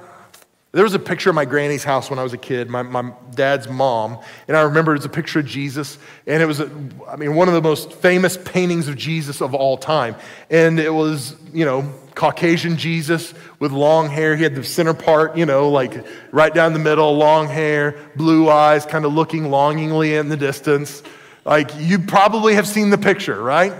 [0.76, 3.14] there was a picture of my granny's house when I was a kid, my, my
[3.34, 6.70] dad's mom, and I remember it was a picture of Jesus, and it was, a,
[7.08, 10.18] I mean, one of the most famous paintings of Jesus of all time.
[10.50, 14.36] And it was, you know, Caucasian Jesus with long hair.
[14.36, 18.50] He had the center part, you know, like right down the middle, long hair, blue
[18.50, 21.04] eyes, kind of looking longingly in the distance.
[21.46, 23.72] Like you probably have seen the picture, right?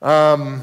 [0.00, 0.62] Um,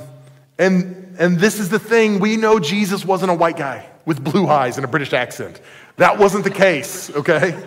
[0.57, 4.47] and, and this is the thing we know Jesus wasn't a white guy with blue
[4.47, 5.61] eyes and a British accent.
[5.97, 7.61] That wasn't the case, okay?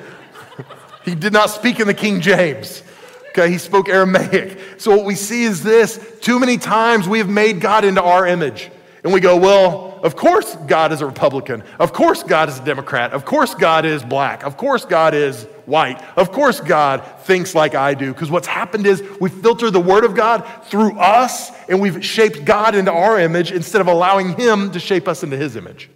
[1.04, 2.82] he did not speak in the King James.
[3.28, 4.58] Okay, he spoke Aramaic.
[4.78, 8.26] So what we see is this too many times we have made God into our
[8.26, 8.70] image.
[9.04, 11.62] And we go, well, of course God is a Republican.
[11.78, 13.12] Of course God is a Democrat.
[13.12, 14.42] Of course God is black.
[14.42, 16.02] Of course God is white.
[16.16, 18.12] Of course God thinks like I do.
[18.12, 22.44] Because what's happened is we filter the Word of God through us and we've shaped
[22.46, 25.90] God into our image instead of allowing Him to shape us into His image.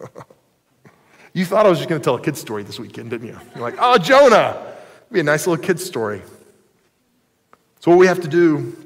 [1.32, 3.38] you thought I was just going to tell a kid's story this weekend, didn't you?
[3.54, 4.74] You're like, oh, Jonah.
[5.02, 6.22] It'd be a nice little kid's story.
[7.80, 8.76] So, what we have to do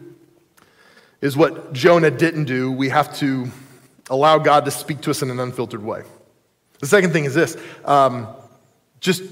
[1.20, 2.72] is what Jonah didn't do.
[2.72, 3.50] We have to
[4.10, 6.02] allow God to speak to us in an unfiltered way.
[6.80, 8.28] The second thing is this um,
[9.00, 9.22] just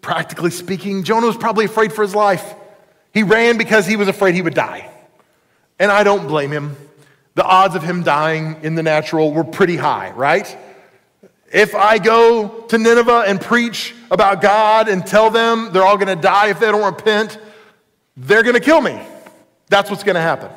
[0.00, 2.54] practically speaking, Jonah was probably afraid for his life.
[3.12, 4.90] He ran because he was afraid he would die.
[5.78, 6.76] And I don't blame him.
[7.34, 10.56] The odds of him dying in the natural were pretty high, right?
[11.52, 16.14] If I go to Nineveh and preach about God and tell them they're all going
[16.14, 17.38] to die if they don't repent,
[18.16, 19.00] they're going to kill me.
[19.68, 20.50] That's what's going to happen.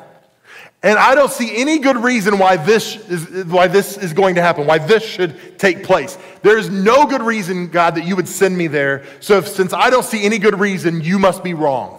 [0.82, 4.42] And I don't see any good reason why this is why this is going to
[4.42, 6.16] happen, why this should take place.
[6.42, 9.04] There's no good reason, God, that you would send me there.
[9.20, 11.98] So if, since I don't see any good reason, you must be wrong.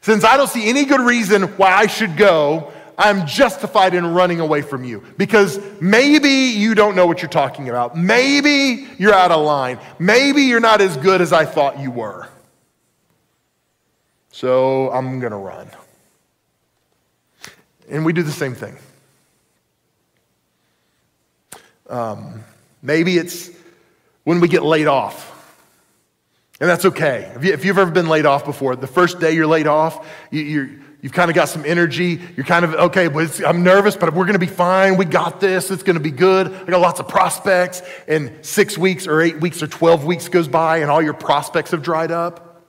[0.00, 4.40] Since I don't see any good reason why I should go, I'm justified in running
[4.40, 7.96] away from you because maybe you don't know what you're talking about.
[7.96, 9.78] Maybe you're out of line.
[9.98, 12.28] Maybe you're not as good as I thought you were.
[14.30, 15.68] So I'm going to run.
[17.88, 18.76] And we do the same thing.
[21.88, 22.42] Um,
[22.80, 23.50] maybe it's
[24.24, 25.30] when we get laid off.
[26.60, 27.32] And that's okay.
[27.34, 30.81] If, you, have ever been laid off before, the first day you're laid off, you,
[31.02, 32.20] You've kind of got some energy.
[32.36, 34.96] You're kind of, okay, but I'm nervous, but we're going to be fine.
[34.96, 35.72] We got this.
[35.72, 36.46] It's going to be good.
[36.46, 37.82] I got lots of prospects.
[38.06, 41.72] And six weeks or eight weeks or 12 weeks goes by, and all your prospects
[41.72, 42.62] have dried up.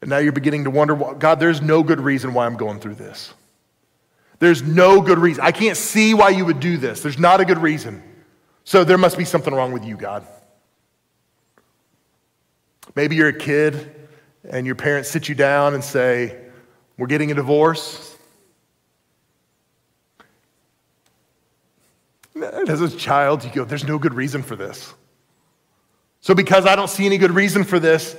[0.00, 2.94] And now you're beginning to wonder, God, there's no good reason why I'm going through
[2.94, 3.34] this.
[4.38, 5.44] There's no good reason.
[5.44, 7.02] I can't see why you would do this.
[7.02, 8.02] There's not a good reason.
[8.64, 10.26] So there must be something wrong with you, God.
[12.94, 13.94] Maybe you're a kid
[14.48, 16.43] and your parents sit you down and say,
[16.96, 18.16] we're getting a divorce.
[22.68, 24.92] As a child, you go, there's no good reason for this.
[26.20, 28.16] So, because I don't see any good reason for this,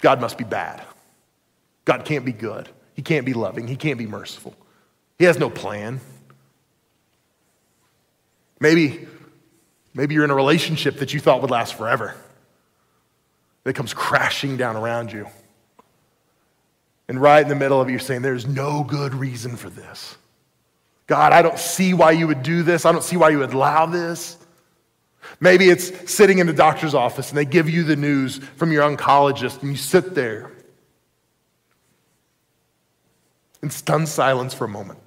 [0.00, 0.82] God must be bad.
[1.84, 2.68] God can't be good.
[2.94, 3.66] He can't be loving.
[3.66, 4.54] He can't be merciful.
[5.18, 6.00] He has no plan.
[8.58, 9.06] Maybe,
[9.94, 12.14] maybe you're in a relationship that you thought would last forever
[13.64, 15.26] that comes crashing down around you.
[17.10, 20.16] And right in the middle of you're saying, There's no good reason for this.
[21.08, 22.84] God, I don't see why you would do this.
[22.84, 24.38] I don't see why you would allow this.
[25.40, 28.84] Maybe it's sitting in the doctor's office and they give you the news from your
[28.84, 30.52] oncologist and you sit there
[33.60, 35.00] in stunned silence for a moment.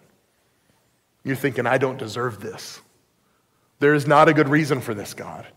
[1.24, 2.82] You're thinking, I don't deserve this.
[3.80, 5.48] There is not a good reason for this, God.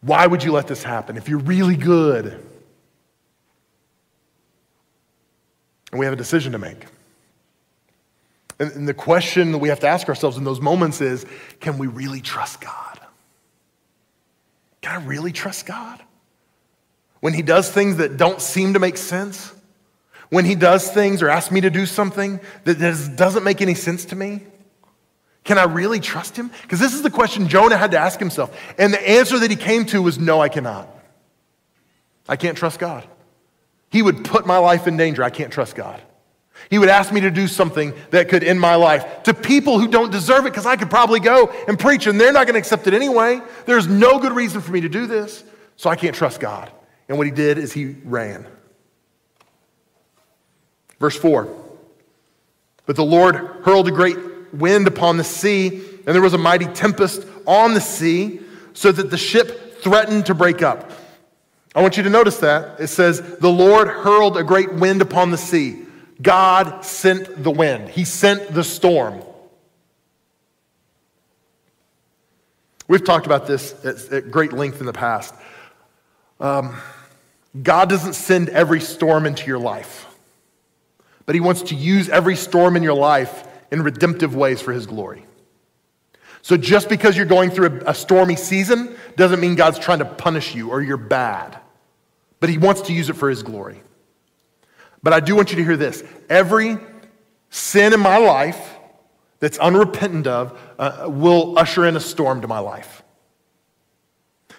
[0.00, 2.42] Why would you let this happen if you're really good?
[5.90, 6.84] And we have a decision to make.
[8.58, 11.26] And, and the question that we have to ask ourselves in those moments is
[11.60, 13.00] can we really trust God?
[14.82, 16.00] Can I really trust God?
[17.20, 19.52] When He does things that don't seem to make sense?
[20.30, 22.78] When He does things or asks me to do something that
[23.16, 24.42] doesn't make any sense to me?
[25.44, 26.50] Can I really trust him?
[26.62, 28.56] Because this is the question Jonah had to ask himself.
[28.78, 30.88] And the answer that he came to was no, I cannot.
[32.28, 33.06] I can't trust God.
[33.90, 35.22] He would put my life in danger.
[35.22, 36.00] I can't trust God.
[36.68, 39.88] He would ask me to do something that could end my life to people who
[39.88, 42.58] don't deserve it because I could probably go and preach and they're not going to
[42.58, 43.40] accept it anyway.
[43.66, 45.42] There's no good reason for me to do this,
[45.76, 46.70] so I can't trust God.
[47.08, 48.46] And what he did is he ran.
[51.00, 51.52] Verse 4
[52.86, 54.18] But the Lord hurled a great
[54.52, 58.40] wind upon the sea, and there was a mighty tempest on the sea,
[58.74, 60.92] so that the ship threatened to break up.
[61.74, 62.80] I want you to notice that.
[62.80, 65.84] It says, The Lord hurled a great wind upon the sea.
[66.20, 69.22] God sent the wind, He sent the storm.
[72.88, 75.32] We've talked about this at, at great length in the past.
[76.40, 76.74] Um,
[77.62, 80.06] God doesn't send every storm into your life,
[81.24, 84.86] but He wants to use every storm in your life in redemptive ways for his
[84.86, 85.24] glory.
[86.42, 90.04] So just because you're going through a, a, stormy season doesn't mean God's trying to
[90.04, 91.58] punish you or you're bad,
[92.40, 93.82] but he wants to use it for his glory.
[95.02, 96.78] But I do want you to hear this every
[97.50, 98.78] sin in my life
[99.38, 103.02] that's unrepentant of uh, will usher in a storm to my life.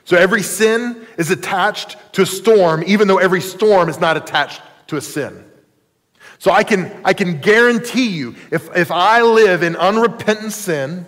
[0.03, 4.61] So every sin is attached to a storm, even though every storm is not attached
[4.87, 5.45] to a sin.
[6.39, 11.05] So I can, I can guarantee you, if, if I live in unrepentant sin,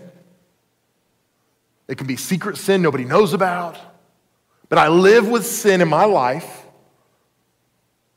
[1.88, 3.78] it can be secret sin nobody knows about,
[4.70, 6.64] but I live with sin in my life,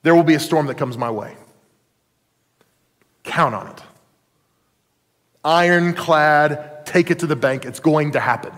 [0.02, 1.36] there will be a storm that comes my way.
[3.24, 3.82] Count on it.
[5.44, 7.64] Ironclad, take it to the bank.
[7.64, 8.52] It's going to happen.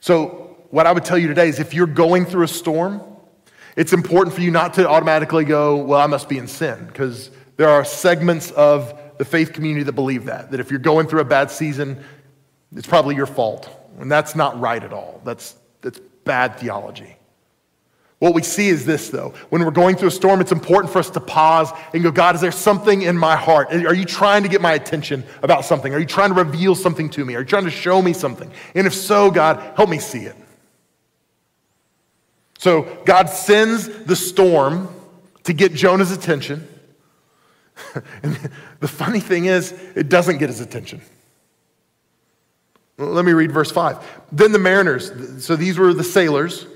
[0.00, 3.00] So, what I would tell you today is if you're going through a storm,
[3.76, 7.30] it's important for you not to automatically go, well, I must be in sin, because
[7.56, 11.20] there are segments of the faith community that believe that, that if you're going through
[11.20, 12.02] a bad season,
[12.74, 13.68] it's probably your fault.
[13.98, 15.20] And that's not right at all.
[15.24, 17.16] That's, that's bad theology.
[18.18, 19.34] What we see is this, though.
[19.50, 22.34] When we're going through a storm, it's important for us to pause and go, God,
[22.34, 23.72] is there something in my heart?
[23.72, 25.94] Are you trying to get my attention about something?
[25.94, 27.36] Are you trying to reveal something to me?
[27.36, 28.50] Are you trying to show me something?
[28.74, 30.34] And if so, God, help me see it.
[32.58, 34.88] So God sends the storm
[35.44, 36.66] to get Jonah's attention.
[38.24, 38.36] and
[38.80, 41.00] the funny thing is, it doesn't get his attention.
[42.98, 44.26] Let me read verse 5.
[44.32, 46.66] Then the mariners, so these were the sailors,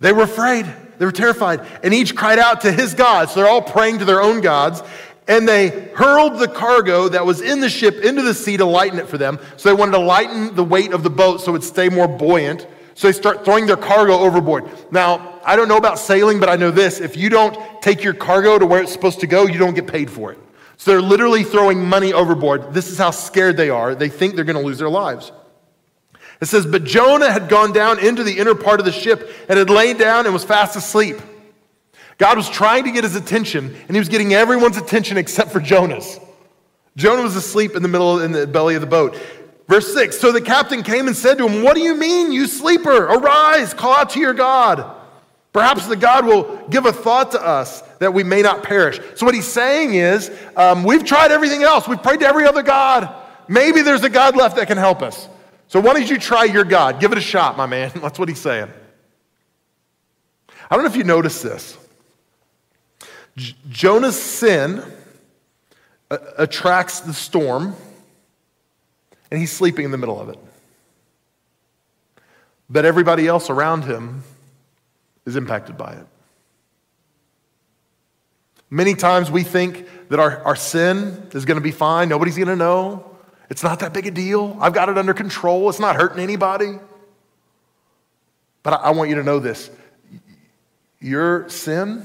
[0.00, 0.66] they were afraid.
[0.98, 1.66] They were terrified.
[1.82, 3.30] And each cried out to his God.
[3.30, 4.82] So they're all praying to their own gods.
[5.26, 8.98] And they hurled the cargo that was in the ship into the sea to lighten
[8.98, 9.38] it for them.
[9.56, 12.06] So they wanted to lighten the weight of the boat so it would stay more
[12.06, 12.66] buoyant.
[12.94, 14.68] So they start throwing their cargo overboard.
[14.92, 17.00] Now, I don't know about sailing, but I know this.
[17.00, 19.86] If you don't take your cargo to where it's supposed to go, you don't get
[19.86, 20.38] paid for it.
[20.76, 22.74] So they're literally throwing money overboard.
[22.74, 23.94] This is how scared they are.
[23.94, 25.32] They think they're going to lose their lives.
[26.40, 29.58] It says, But Jonah had gone down into the inner part of the ship and
[29.58, 31.16] had lain down and was fast asleep.
[32.18, 35.60] God was trying to get his attention, and he was getting everyone's attention except for
[35.60, 36.20] Jonah's.
[36.96, 39.16] Jonah was asleep in the middle, in the belly of the boat.
[39.68, 42.46] Verse 6 So the captain came and said to him, What do you mean, you
[42.46, 43.04] sleeper?
[43.04, 45.00] Arise, call out to your God.
[45.52, 48.98] Perhaps the God will give a thought to us that we may not perish.
[49.14, 51.86] So, what he's saying is, um, we've tried everything else.
[51.86, 53.14] We've prayed to every other God.
[53.46, 55.28] Maybe there's a God left that can help us.
[55.68, 57.00] So, why don't you try your God?
[57.00, 57.92] Give it a shot, my man.
[57.96, 58.70] That's what he's saying.
[60.70, 61.76] I don't know if you noticed this.
[63.36, 64.82] J- Jonah's sin
[66.10, 67.74] uh, attracts the storm
[69.30, 70.38] and he's sleeping in the middle of it.
[72.70, 74.22] But everybody else around him
[75.26, 76.06] is impacted by it.
[78.70, 82.48] Many times we think that our, our sin is going to be fine, nobody's going
[82.48, 83.13] to know.
[83.54, 84.58] It's not that big a deal.
[84.60, 86.80] I've got it under control, it's not hurting anybody.
[88.64, 89.70] But I, I want you to know this
[90.98, 92.04] your sin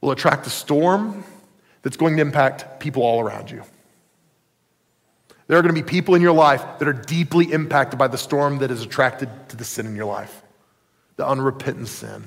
[0.00, 1.22] will attract a storm
[1.82, 3.62] that's going to impact people all around you.
[5.48, 8.16] There are going to be people in your life that are deeply impacted by the
[8.16, 10.40] storm that is attracted to the sin in your life,
[11.16, 12.24] the unrepentant sin.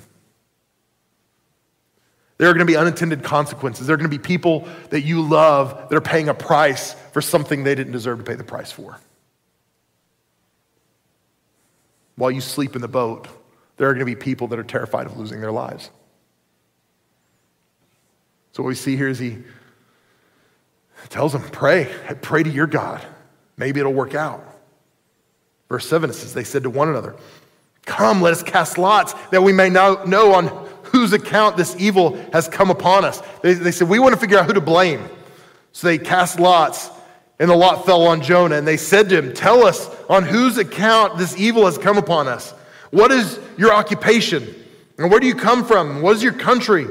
[2.39, 3.85] There are going to be unintended consequences.
[3.85, 7.21] There are going to be people that you love that are paying a price for
[7.21, 8.99] something they didn't deserve to pay the price for.
[12.19, 13.29] while you sleep in the boat,
[13.77, 15.89] there are going to be people that are terrified of losing their lives.
[18.51, 19.37] So, what we see here is he
[21.07, 21.89] tells them, Pray,
[22.21, 23.05] pray to your God.
[23.55, 24.45] Maybe it'll work out.
[25.69, 27.15] Verse 7 it says, They said to one another,
[27.85, 29.95] Come, let us cast lots that we may know,
[30.33, 30.68] on
[30.99, 33.21] whose account this evil has come upon us.
[33.41, 35.07] They, they said, We want to figure out who to blame.
[35.71, 36.89] So they cast lots,
[37.39, 38.55] and the lot fell on Jonah.
[38.55, 42.27] And they said to him, Tell us on whose account this evil has come upon
[42.27, 42.51] us.
[42.91, 44.55] What is your occupation?
[44.97, 46.01] And where do you come from?
[46.01, 46.87] What is your country?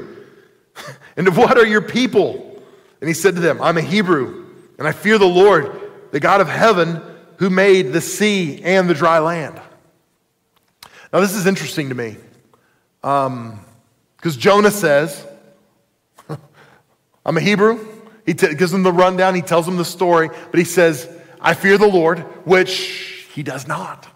[1.17, 2.63] and of what are your people?
[3.01, 4.47] And he said to them, I'm a Hebrew,
[4.77, 5.79] and I fear the Lord,
[6.11, 7.01] the God of heaven,
[7.37, 9.61] who made the sea and the dry land.
[11.13, 12.17] Now, this is interesting to me.
[13.03, 13.59] Um,
[14.19, 15.25] Because Jonah says,
[17.25, 17.85] I'm a Hebrew.
[18.25, 21.09] He t- gives them the rundown, he tells them the story, but he says,
[21.41, 24.07] I fear the Lord, which he does not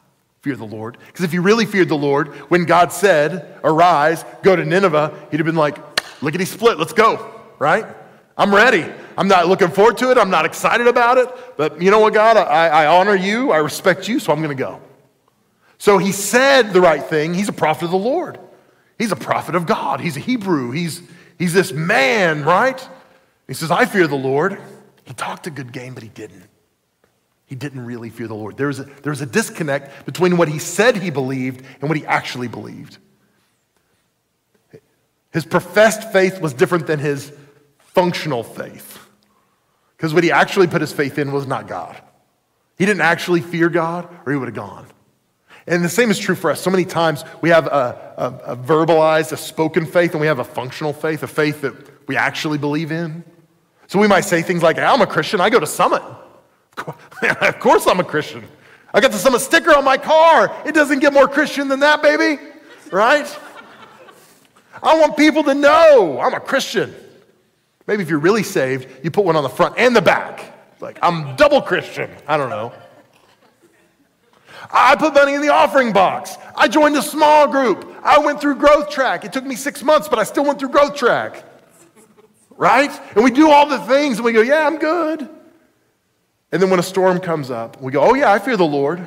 [0.42, 0.98] fear the Lord.
[1.08, 5.40] Because if he really feared the Lord, when God said, Arise, go to Nineveh, he'd
[5.40, 5.78] have been like,
[6.22, 7.86] Lickety split, let's go, right?
[8.38, 8.86] I'm ready.
[9.18, 10.18] I'm not looking forward to it.
[10.18, 11.30] I'm not excited about it.
[11.58, 12.38] But you know what, God?
[12.38, 13.52] I, I honor you.
[13.52, 14.82] I respect you, so I'm going to go.
[15.78, 17.34] So he said the right thing.
[17.34, 18.40] He's a prophet of the Lord.
[19.04, 20.00] He's a prophet of God.
[20.00, 20.72] He's a Hebrew.
[20.72, 21.02] He's,
[21.38, 22.80] he's this man, right?
[23.50, 24.58] He says, I fear the Lord.
[25.04, 26.46] He talked a good game, but he didn't.
[27.46, 28.56] He didn't really fear the Lord.
[28.56, 31.98] There was a, there was a disconnect between what he said he believed and what
[31.98, 32.98] he actually believed.
[35.34, 37.34] His professed faith was different than his
[37.80, 39.06] functional faith.
[39.98, 42.02] Because what he actually put his faith in was not God.
[42.78, 44.88] He didn't actually fear God, or he would have gone.
[45.66, 46.62] And the same is true for us.
[46.62, 50.40] So many times we have a, a, a, verbalized, a spoken faith, and we have
[50.40, 53.24] a functional faith, a faith that we actually believe in.
[53.88, 56.02] So we might say things like, I'm a Christian, I go to Summit.
[57.40, 58.44] Of course I'm a Christian.
[58.94, 60.54] I got the Summit sticker on my car.
[60.66, 62.42] It doesn't get more Christian than that, baby,
[62.92, 63.40] right?
[64.82, 66.94] I want people to know I'm a Christian.
[67.88, 70.54] Maybe if you're really saved, you put one on the front and the back.
[70.82, 72.12] Like, I'm double Christian.
[72.28, 72.74] I don't know.
[74.74, 76.36] I put money in the offering box.
[76.56, 77.96] I joined a small group.
[78.04, 79.24] I went through growth track.
[79.24, 81.46] It took me six months, but I still went through growth track.
[82.58, 82.92] Right?
[83.16, 85.30] And we do all the things and we go, yeah, I'm good.
[86.52, 89.06] And then when a storm comes up, we go, oh, yeah, I fear the Lord.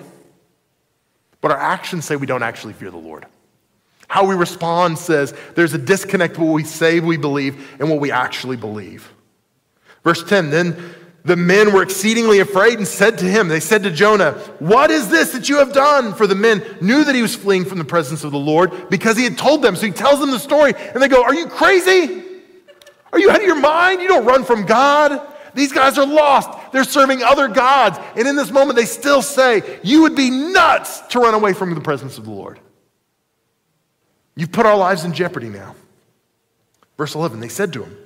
[1.40, 3.26] But our actions say we don't actually fear the Lord.
[4.08, 8.00] How we respond says there's a disconnect between what we say we believe and what
[8.00, 9.12] we actually believe.
[10.04, 10.94] Verse 10 Then
[11.26, 15.08] the men were exceedingly afraid and said to him, They said to Jonah, What is
[15.08, 16.14] this that you have done?
[16.14, 19.16] For the men knew that he was fleeing from the presence of the Lord because
[19.16, 19.74] he had told them.
[19.74, 22.22] So he tells them the story, and they go, Are you crazy?
[23.12, 24.00] Are you out of your mind?
[24.02, 25.20] You don't run from God.
[25.52, 26.50] These guys are lost.
[26.70, 27.98] They're serving other gods.
[28.14, 31.74] And in this moment, they still say, You would be nuts to run away from
[31.74, 32.60] the presence of the Lord.
[34.36, 35.74] You've put our lives in jeopardy now.
[36.96, 38.05] Verse 11, they said to him,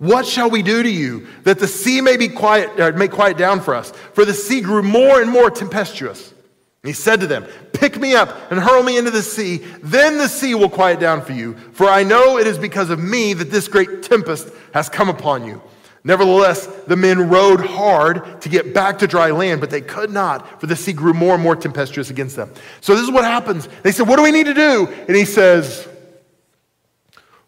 [0.00, 3.36] what shall we do to you that the sea may be quiet, or may quiet
[3.36, 3.90] down for us?
[4.14, 6.30] For the sea grew more and more tempestuous.
[6.30, 7.44] And he said to them,
[7.74, 11.20] Pick me up and hurl me into the sea, then the sea will quiet down
[11.20, 11.52] for you.
[11.72, 15.44] For I know it is because of me that this great tempest has come upon
[15.44, 15.60] you.
[16.02, 20.62] Nevertheless, the men rowed hard to get back to dry land, but they could not,
[20.62, 22.50] for the sea grew more and more tempestuous against them.
[22.80, 23.68] So this is what happens.
[23.82, 24.86] They said, What do we need to do?
[25.08, 25.86] And he says,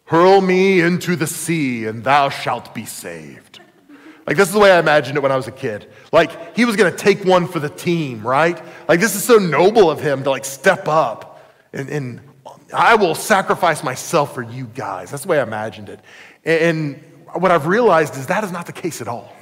[0.05, 3.59] Hurl me into the sea, and thou shalt be saved.
[4.25, 5.89] Like, this is the way I imagined it when I was a kid.
[6.11, 8.61] Like, he was going to take one for the team, right?
[8.87, 12.21] Like, this is so noble of him to, like, step up and, and
[12.73, 15.11] I will sacrifice myself for you guys.
[15.11, 15.99] That's the way I imagined it.
[16.45, 19.33] And what I've realized is that is not the case at all.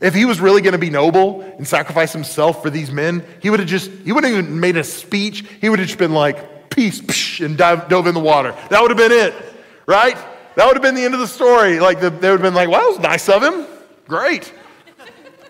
[0.00, 3.50] If he was really going to be noble and sacrifice himself for these men, he
[3.50, 5.44] would have just, he wouldn't even made a speech.
[5.60, 8.54] He would have just been like, peace, and dive, dove in the water.
[8.70, 9.53] That would have been it
[9.86, 10.16] right?
[10.56, 11.80] That would have been the end of the story.
[11.80, 13.66] Like the, they would have been like, well, that was nice of him.
[14.06, 14.52] Great.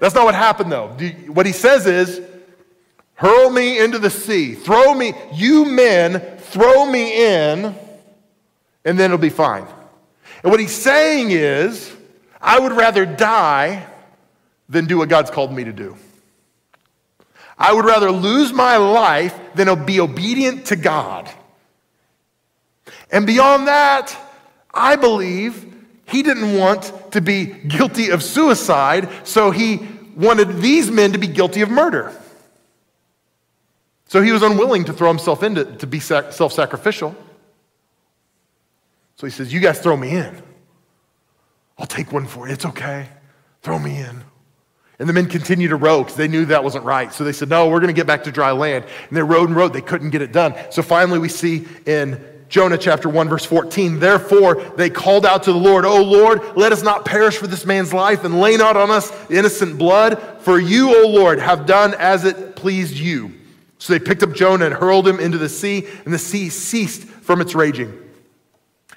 [0.00, 0.88] That's not what happened, though.
[1.28, 2.20] What he says is,
[3.14, 4.54] hurl me into the sea.
[4.54, 7.74] Throw me, you men, throw me in,
[8.84, 9.66] and then it'll be fine.
[10.42, 11.94] And what he's saying is,
[12.40, 13.86] I would rather die
[14.68, 15.96] than do what God's called me to do.
[17.56, 21.30] I would rather lose my life than be obedient to God.
[23.10, 24.16] And beyond that,
[24.74, 25.72] I believe
[26.06, 31.26] he didn't want to be guilty of suicide, so he wanted these men to be
[31.26, 32.12] guilty of murder.
[34.06, 37.16] So he was unwilling to throw himself into to be self sacrificial.
[39.16, 40.42] So he says, You guys throw me in.
[41.78, 42.52] I'll take one for you.
[42.52, 43.08] It's okay.
[43.62, 44.22] Throw me in.
[44.98, 47.12] And the men continued to row because they knew that wasn't right.
[47.12, 48.84] So they said, No, we're going to get back to dry land.
[49.08, 49.72] And they rowed and rowed.
[49.72, 50.54] They couldn't get it done.
[50.70, 55.52] So finally, we see in Jonah chapter 1, verse 14, therefore they called out to
[55.52, 58.76] the Lord, O Lord, let us not perish for this man's life and lay not
[58.76, 60.22] on us innocent blood.
[60.38, 63.32] For you, O Lord, have done as it pleased you.
[63.78, 67.02] So they picked up Jonah and hurled him into the sea, and the sea ceased
[67.02, 67.92] from its raging.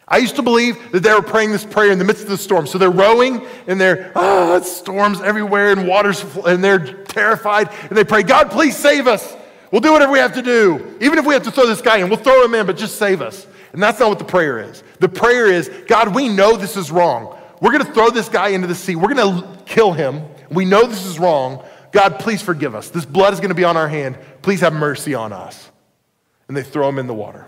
[0.08, 2.38] I used to believe that they were praying this prayer in the midst of the
[2.38, 2.68] storm.
[2.68, 7.70] So they're rowing and they're, oh, storms everywhere and waters, and they're terrified.
[7.89, 9.36] And they pray, God, please save us.
[9.72, 10.97] We'll do whatever we have to do.
[11.01, 12.97] Even if we have to throw this guy in, we'll throw him in, but just
[12.97, 13.45] save us.
[13.74, 14.82] And that's not what the prayer is.
[14.99, 17.38] The prayer is, God, we know this is wrong.
[17.61, 18.95] We're going to throw this guy into the sea.
[18.95, 20.24] We're going to kill him.
[20.49, 21.65] We know this is wrong.
[21.91, 22.89] God, please forgive us.
[22.89, 24.18] This blood is going to be on our hand.
[24.41, 25.70] Please have mercy on us.
[26.47, 27.45] And they throw him in the water.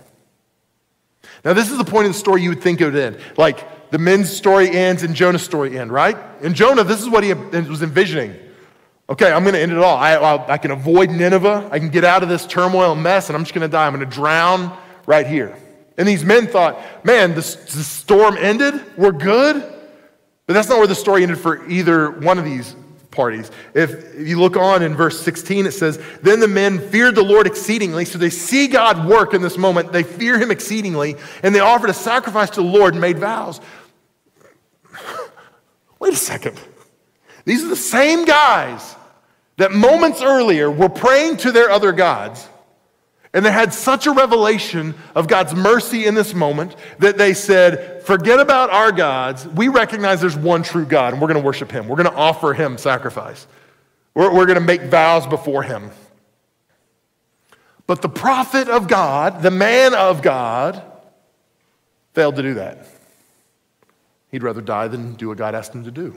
[1.46, 3.18] Now, this is the point of the story you would think it would end.
[3.38, 6.18] Like the men's story ends and Jonah's story end, right?
[6.42, 8.36] In Jonah, this is what he was envisioning.
[9.10, 9.98] Okay, I'm going to end it all.
[9.98, 11.68] I, I, I can avoid Nineveh.
[11.72, 13.88] I can get out of this turmoil and mess, and I'm just going to die.
[13.88, 15.58] I'm going to drown right here.
[15.98, 18.76] And these men thought, man, the, the storm ended.
[18.98, 19.56] We're good.
[20.46, 22.76] But that's not where the story ended for either one of these
[23.10, 23.50] parties.
[23.74, 27.48] If you look on in verse 16, it says, Then the men feared the Lord
[27.48, 28.06] exceedingly.
[28.06, 29.92] So they see God work in this moment.
[29.92, 33.60] They fear him exceedingly, and they offered a sacrifice to the Lord and made vows.
[36.00, 36.60] Wait a second.
[37.46, 38.96] These are the same guys
[39.60, 42.48] that moments earlier were praying to their other gods.
[43.34, 48.02] And they had such a revelation of God's mercy in this moment that they said,
[48.04, 49.46] Forget about our gods.
[49.46, 51.90] We recognize there's one true God, and we're going to worship him.
[51.90, 53.46] We're going to offer him sacrifice.
[54.14, 55.92] We're, we're going to make vows before him.
[57.86, 60.82] But the prophet of God, the man of God,
[62.14, 62.88] failed to do that.
[64.32, 66.16] He'd rather die than do what God asked him to do.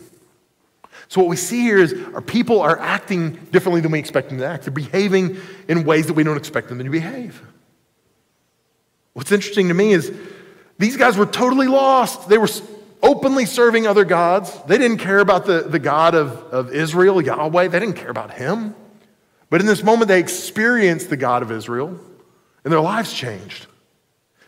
[1.09, 4.39] So, what we see here is our people are acting differently than we expect them
[4.39, 4.65] to act.
[4.65, 5.39] They're behaving
[5.69, 7.43] in ways that we don't expect them to behave.
[9.13, 10.13] What's interesting to me is
[10.79, 12.29] these guys were totally lost.
[12.29, 12.49] They were
[13.03, 14.57] openly serving other gods.
[14.67, 17.69] They didn't care about the, the God of, of Israel, Yahweh.
[17.69, 18.75] They didn't care about him.
[19.51, 21.89] But in this moment, they experienced the God of Israel,
[22.65, 23.67] and their lives changed.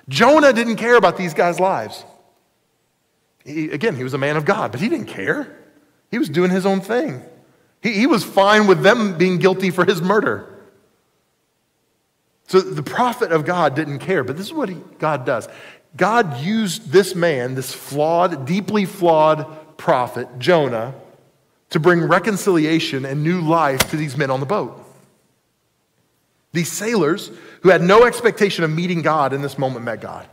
[0.09, 2.05] Jonah didn't care about these guys' lives.
[3.45, 5.55] He, again, he was a man of God, but he didn't care.
[6.15, 7.25] He was doing his own thing.
[7.83, 10.49] He, he was fine with them being guilty for his murder.
[12.47, 15.49] So the prophet of God didn't care, but this is what he, God does.
[15.97, 20.95] God used this man, this flawed, deeply flawed prophet, Jonah,
[21.71, 24.81] to bring reconciliation and new life to these men on the boat.
[26.53, 30.29] These sailors who had no expectation of meeting God in this moment met God.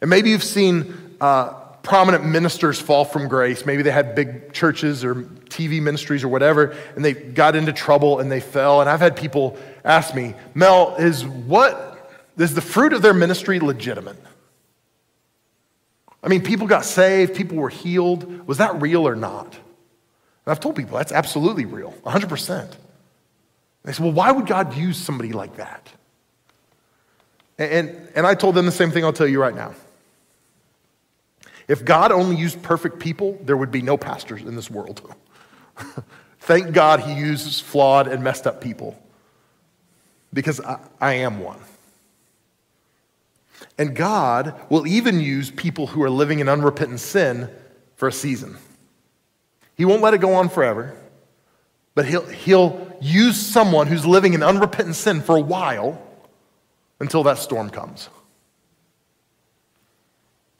[0.00, 3.64] And maybe you've seen uh, prominent ministers fall from grace.
[3.64, 8.18] Maybe they had big churches or TV ministries or whatever, and they got into trouble
[8.18, 8.80] and they fell.
[8.80, 13.60] And I've had people ask me, Mel, is what is the fruit of their ministry
[13.60, 14.16] legitimate?
[16.22, 18.48] I mean, people got saved, people were healed.
[18.48, 19.52] Was that real or not?
[19.54, 22.72] And I've told people that's absolutely real, 100%.
[23.84, 25.86] They said, well, why would God use somebody like that?
[27.58, 29.74] And, and, and I told them the same thing I'll tell you right now.
[31.68, 35.14] If God only used perfect people, there would be no pastors in this world.
[36.40, 39.00] Thank God he uses flawed and messed up people
[40.32, 41.58] because I, I, am one.
[43.78, 47.48] And God will even use people who are living in unrepentant sin
[47.96, 48.58] for a season.
[49.76, 50.94] He won't let it go on forever,
[51.94, 56.00] but he'll, he'll use someone who's living in unrepentant sin for a while
[57.00, 58.08] until that storm comes.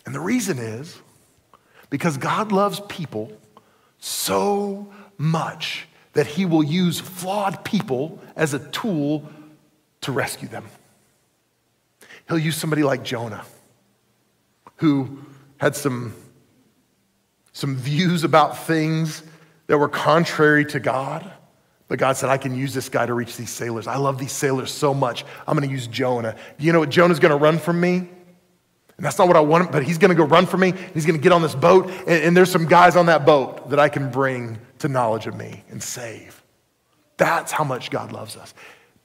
[0.07, 0.99] And the reason is
[1.91, 3.33] because God loves people
[3.99, 9.29] so much that he will use flawed people as a tool
[10.03, 10.65] to rescue them.
[12.29, 13.45] He'll use somebody like Jonah,
[14.77, 15.19] who
[15.59, 16.15] had some,
[17.53, 19.23] some views about things
[19.67, 21.31] that were contrary to God.
[21.89, 23.87] But God said, I can use this guy to reach these sailors.
[23.87, 25.25] I love these sailors so much.
[25.47, 26.37] I'm going to use Jonah.
[26.59, 26.91] You know what?
[26.91, 28.09] Jonah's going to run from me.
[28.97, 30.73] And that's not what I want, but he's going to go run for me.
[30.93, 33.71] He's going to get on this boat, and, and there's some guys on that boat
[33.71, 36.43] that I can bring to knowledge of me and save.
[37.17, 38.55] That's how much God loves us.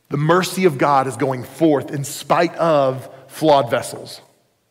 [0.10, 4.22] The mercy of God is going forth in spite of flawed vessels,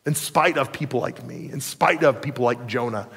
[0.05, 3.07] in spite of people like me, in spite of people like Jonah.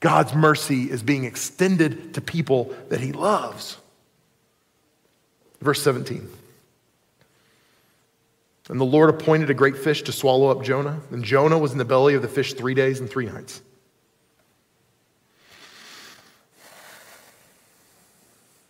[0.00, 3.76] God's mercy is being extended to people that he loves.
[5.60, 6.26] Verse 17.
[8.70, 11.00] And the Lord appointed a great fish to swallow up Jonah.
[11.10, 13.62] And Jonah was in the belly of the fish three days and three nights.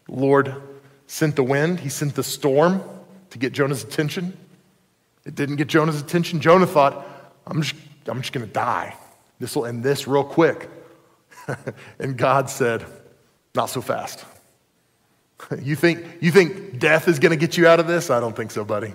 [0.09, 0.55] Lord
[1.07, 2.83] sent the wind, he sent the storm
[3.29, 4.35] to get Jonah's attention.
[5.27, 6.41] It didn't get Jonah's attention.
[6.41, 7.07] Jonah thought,
[7.47, 7.77] I'm just,
[8.07, 8.97] I'm just going to die.
[9.39, 10.71] This will end this real quick.
[11.99, 12.87] and God said,
[13.55, 14.25] Not so fast.
[15.63, 18.09] you, think, you think death is going to get you out of this?
[18.09, 18.95] I don't think so, buddy.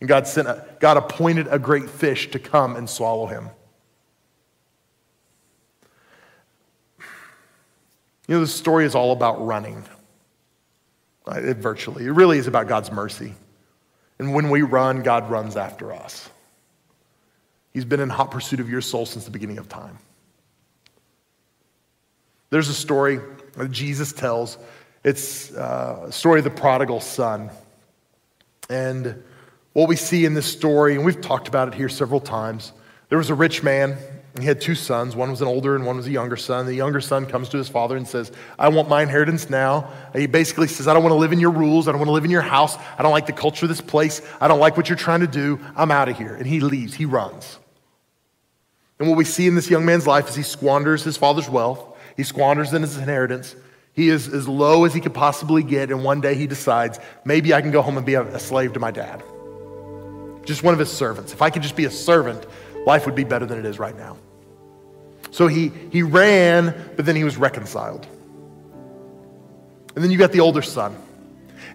[0.00, 3.48] And God, sent a, God appointed a great fish to come and swallow him.
[8.26, 9.84] You know, the story is all about running,
[11.26, 12.06] it, virtually.
[12.06, 13.34] It really is about God's mercy.
[14.18, 16.30] And when we run, God runs after us.
[17.72, 19.98] He's been in hot pursuit of your soul since the beginning of time.
[22.50, 23.18] There's a story
[23.56, 24.58] that Jesus tells.
[25.02, 27.50] It's uh, a story of the prodigal son.
[28.70, 29.22] And
[29.74, 32.72] what we see in this story, and we've talked about it here several times,
[33.10, 33.98] there was a rich man.
[34.40, 35.14] He had two sons.
[35.14, 36.66] One was an older and one was a younger son.
[36.66, 39.88] The younger son comes to his father and says, I want my inheritance now.
[40.12, 41.86] And he basically says, I don't want to live in your rules.
[41.86, 42.76] I don't want to live in your house.
[42.98, 44.22] I don't like the culture of this place.
[44.40, 45.60] I don't like what you're trying to do.
[45.76, 46.34] I'm out of here.
[46.34, 46.94] And he leaves.
[46.94, 47.58] He runs.
[48.98, 51.96] And what we see in this young man's life is he squanders his father's wealth.
[52.16, 53.54] He squanders in his inheritance.
[53.92, 57.54] He is as low as he could possibly get, and one day he decides, maybe
[57.54, 59.22] I can go home and be a slave to my dad.
[60.44, 61.32] Just one of his servants.
[61.32, 62.46] If I could just be a servant,
[62.86, 64.16] life would be better than it is right now.
[65.30, 68.06] So he, he ran, but then he was reconciled.
[69.94, 70.96] And then you got the older son.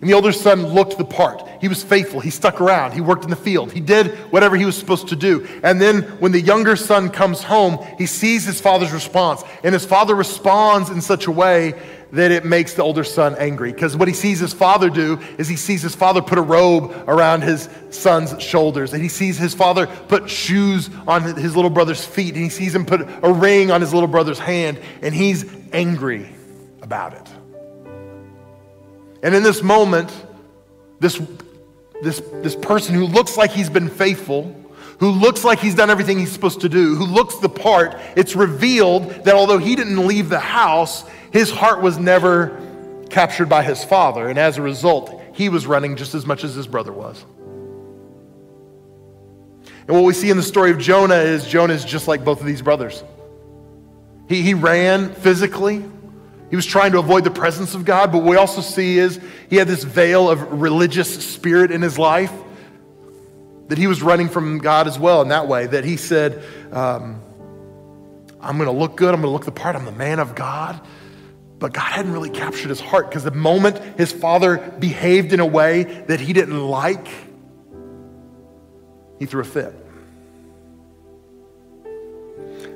[0.01, 1.45] And the older son looked the part.
[1.59, 2.21] He was faithful.
[2.21, 2.93] He stuck around.
[2.93, 3.71] He worked in the field.
[3.73, 5.45] He did whatever he was supposed to do.
[5.61, 9.43] And then when the younger son comes home, he sees his father's response.
[9.61, 11.73] And his father responds in such a way
[12.11, 13.71] that it makes the older son angry.
[13.71, 16.91] Because what he sees his father do is he sees his father put a robe
[17.07, 18.93] around his son's shoulders.
[18.93, 22.35] And he sees his father put shoes on his little brother's feet.
[22.35, 24.79] And he sees him put a ring on his little brother's hand.
[25.01, 26.29] And he's angry
[26.81, 27.29] about it.
[29.21, 30.11] And in this moment,
[30.99, 31.21] this,
[32.01, 34.55] this, this person who looks like he's been faithful,
[34.99, 38.35] who looks like he's done everything he's supposed to do, who looks the part, it's
[38.35, 42.59] revealed that although he didn't leave the house, his heart was never
[43.09, 44.27] captured by his father.
[44.27, 47.23] And as a result, he was running just as much as his brother was.
[49.87, 52.41] And what we see in the story of Jonah is Jonah is just like both
[52.41, 53.03] of these brothers.
[54.27, 55.83] He, he ran physically,
[56.49, 59.19] he was trying to avoid the presence of God, but what we also see is
[59.49, 62.31] he had this veil of religious spirit in his life
[63.69, 67.21] that he was running from God as well in that way, that he said, um,
[68.41, 70.35] I'm going to look good, I'm going to look the part, I'm the man of
[70.35, 70.81] God.
[71.59, 75.45] But God hadn't really captured his heart because the moment his father behaved in a
[75.45, 77.07] way that he didn't like,
[79.19, 79.75] he threw a fit.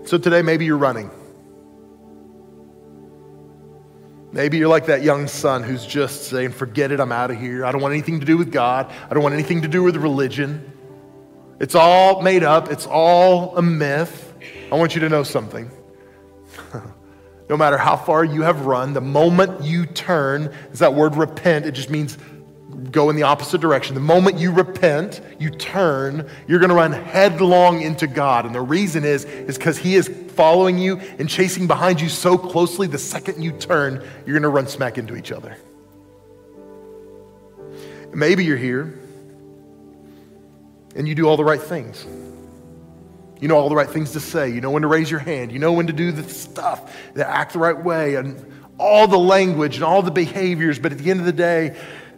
[0.05, 1.09] So today, maybe you're running.
[4.33, 7.65] Maybe you're like that young son who's just saying, Forget it, I'm out of here.
[7.65, 8.91] I don't want anything to do with God.
[9.09, 10.72] I don't want anything to do with religion.
[11.63, 14.33] It's all made up, it's all a myth.
[14.69, 15.71] I want you to know something.
[17.49, 21.65] no matter how far you have run, the moment you turn, is that word repent,
[21.65, 22.17] it just means
[22.91, 23.95] go in the opposite direction.
[23.95, 28.45] The moment you repent, you turn, you're going to run headlong into God.
[28.45, 32.37] And the reason is is cuz he is following you and chasing behind you so
[32.37, 35.55] closely the second you turn, you're going to run smack into each other.
[38.13, 38.99] Maybe you're here
[40.95, 42.05] and you do all the right things.
[43.39, 44.49] You know all the right things to say.
[44.49, 45.51] You know when to raise your hand.
[45.51, 49.19] You know when to do the stuff, to act the right way, and all the
[49.19, 50.79] language and all the behaviors.
[50.79, 51.75] But at the end of the day,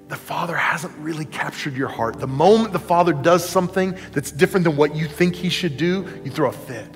[0.08, 2.20] the Father hasn't really captured your heart.
[2.20, 6.08] The moment the Father does something that's different than what you think He should do,
[6.24, 6.96] you throw a fit.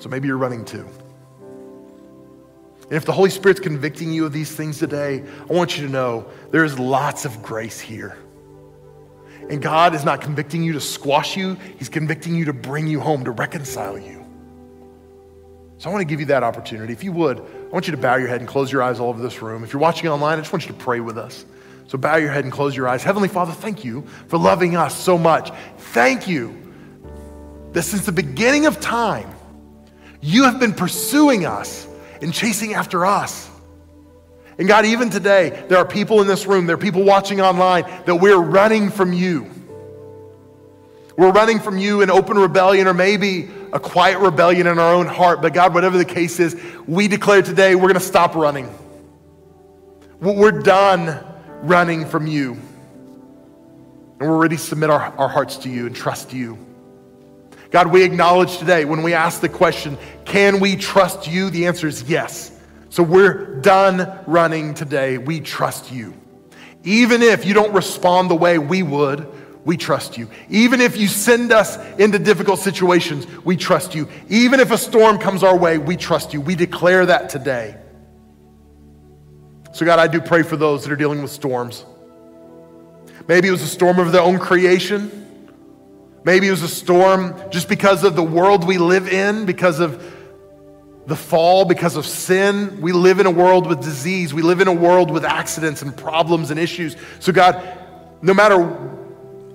[0.00, 0.86] So maybe you're running too.
[2.82, 5.92] And if the Holy Spirit's convicting you of these things today, I want you to
[5.92, 8.18] know there's lots of grace here.
[9.52, 13.00] And God is not convicting you to squash you, He's convicting you to bring you
[13.00, 14.24] home, to reconcile you.
[15.76, 16.90] So I want to give you that opportunity.
[16.94, 19.10] If you would, I want you to bow your head and close your eyes all
[19.10, 19.62] over this room.
[19.62, 21.44] If you're watching online, I just want you to pray with us.
[21.86, 23.02] So bow your head and close your eyes.
[23.02, 25.52] Heavenly Father, thank you for loving us so much.
[25.76, 26.58] Thank you
[27.72, 29.30] that since the beginning of time,
[30.22, 31.86] you have been pursuing us
[32.22, 33.50] and chasing after us.
[34.58, 37.84] And God, even today, there are people in this room, there are people watching online
[38.06, 39.50] that we're running from you.
[41.16, 45.06] We're running from you in open rebellion or maybe a quiet rebellion in our own
[45.06, 45.42] heart.
[45.42, 48.72] But God, whatever the case is, we declare today we're going to stop running.
[50.20, 51.18] We're done
[51.62, 52.52] running from you.
[54.20, 56.58] And we're ready to submit our, our hearts to you and trust you.
[57.70, 61.50] God, we acknowledge today when we ask the question, can we trust you?
[61.50, 62.51] The answer is yes.
[62.92, 65.16] So we're done running today.
[65.16, 66.12] We trust you.
[66.84, 69.26] Even if you don't respond the way we would,
[69.64, 70.28] we trust you.
[70.50, 74.10] Even if you send us into difficult situations, we trust you.
[74.28, 76.42] Even if a storm comes our way, we trust you.
[76.42, 77.78] We declare that today.
[79.72, 81.86] So, God, I do pray for those that are dealing with storms.
[83.26, 85.48] Maybe it was a storm of their own creation.
[86.24, 90.12] Maybe it was a storm just because of the world we live in, because of
[91.06, 92.80] the fall, because of sin.
[92.80, 94.32] We live in a world with disease.
[94.32, 96.96] We live in a world with accidents and problems and issues.
[97.18, 97.60] So, God,
[98.22, 98.78] no matter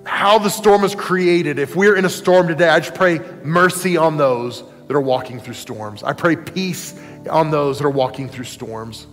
[0.04, 3.96] how the storm is created, if we're in a storm today, I just pray mercy
[3.96, 6.02] on those that are walking through storms.
[6.02, 6.98] I pray peace
[7.30, 9.06] on those that are walking through storms.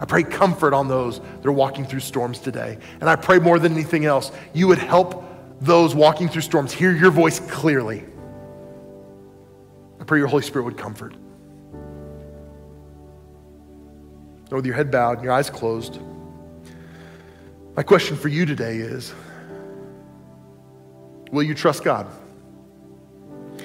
[0.00, 2.78] I pray comfort on those that are walking through storms today.
[3.00, 5.24] And I pray more than anything else, you would help
[5.60, 8.04] those walking through storms hear your voice clearly.
[10.00, 11.14] I pray your Holy Spirit would comfort.
[14.56, 15.98] With your head bowed and your eyes closed,
[17.76, 19.14] my question for you today is
[21.30, 22.06] Will you trust God?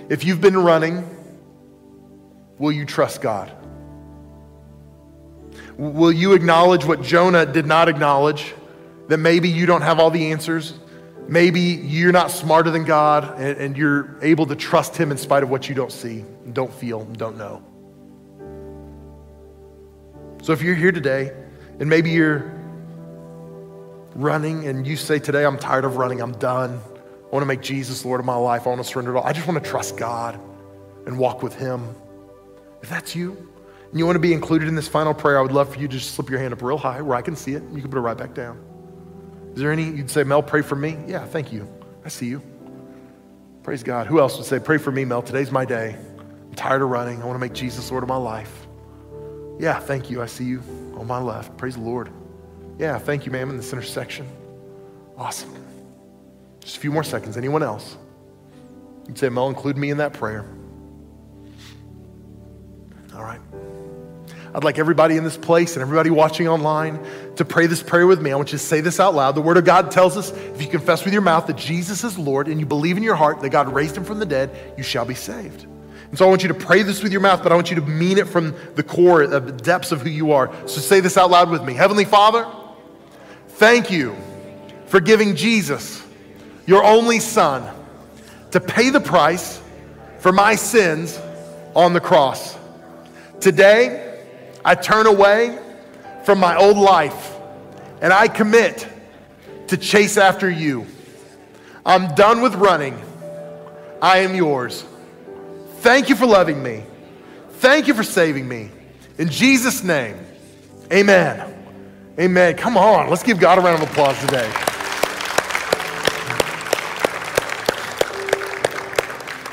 [0.10, 1.08] If you've been running,
[2.58, 3.52] will you trust God?
[5.78, 8.54] Will you acknowledge what Jonah did not acknowledge?
[9.08, 10.74] That maybe you don't have all the answers.
[11.28, 15.44] Maybe you're not smarter than God and, and you're able to trust Him in spite
[15.44, 17.64] of what you don't see, don't feel, don't know.
[20.44, 21.32] So if you're here today
[21.80, 22.54] and maybe you're
[24.14, 26.82] running and you say, Today I'm tired of running, I'm done.
[26.82, 28.68] I want to make Jesus Lord of my life.
[28.68, 29.24] I want to surrender it all.
[29.24, 30.38] I just want to trust God
[31.06, 31.96] and walk with Him.
[32.82, 33.38] If that's you,
[33.90, 35.88] and you want to be included in this final prayer, I would love for you
[35.88, 37.64] to just slip your hand up real high where I can see it.
[37.72, 38.62] You can put it right back down.
[39.54, 40.98] Is there any, you'd say, Mel, pray for me?
[41.08, 41.70] Yeah, thank you.
[42.04, 42.42] I see you.
[43.64, 44.08] Praise God.
[44.08, 45.22] Who else would say, pray for me, Mel?
[45.22, 45.96] Today's my day.
[46.20, 47.22] I'm tired of running.
[47.22, 48.63] I want to make Jesus Lord of my life.
[49.60, 50.22] Yeah, thank you.
[50.22, 50.62] I see you
[50.98, 51.58] on my left.
[51.58, 52.10] Praise the Lord.
[52.78, 54.28] Yeah, thank you, ma'am, in the center section.
[55.18, 55.54] Awesome.
[56.60, 57.38] Just a few more seconds.
[57.38, 57.98] Anyone else?
[59.08, 60.46] You'd say, Mel, include me in that prayer.
[63.14, 63.40] All right.
[64.56, 67.00] I'd like everybody in this place and everybody watching online
[67.38, 68.32] to pray this prayer with me.
[68.32, 69.34] I want you to say this out loud.
[69.34, 72.18] The Word of God tells us if you confess with your mouth that Jesus is
[72.18, 74.84] Lord and you believe in your heart that God raised him from the dead, you
[74.84, 75.66] shall be saved.
[76.14, 77.76] And so I want you to pray this with your mouth, but I want you
[77.78, 80.54] to mean it from the core, the depths of who you are.
[80.68, 82.46] So say this out loud with me Heavenly Father,
[83.48, 84.16] thank you
[84.86, 86.06] for giving Jesus,
[86.68, 87.68] your only Son,
[88.52, 89.60] to pay the price
[90.20, 91.20] for my sins
[91.76, 92.60] on the cross.
[93.40, 94.22] Today,
[94.64, 95.58] I turn away
[96.26, 97.34] from my old life
[98.04, 98.88] and I commit
[99.70, 100.86] to chase after you.
[101.84, 103.02] I'm done with running.
[104.00, 104.86] I am yours.
[105.84, 106.82] Thank you for loving me.
[107.56, 108.72] Thank you for saving me.
[109.18, 110.18] In Jesus' name,
[110.90, 111.54] amen.
[112.18, 112.56] Amen.
[112.56, 114.50] Come on, let's give God a round of applause today.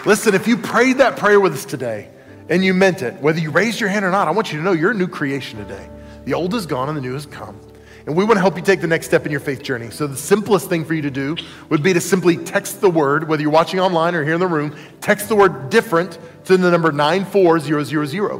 [0.06, 2.08] Listen, if you prayed that prayer with us today
[2.48, 4.64] and you meant it, whether you raised your hand or not, I want you to
[4.64, 5.90] know you're a new creation today.
[6.26, 7.60] The old is gone and the new has come.
[8.06, 9.90] And we want to help you take the next step in your faith journey.
[9.90, 11.36] So, the simplest thing for you to do
[11.68, 14.46] would be to simply text the word, whether you're watching online or here in the
[14.46, 18.30] room, text the word different to the number 94000.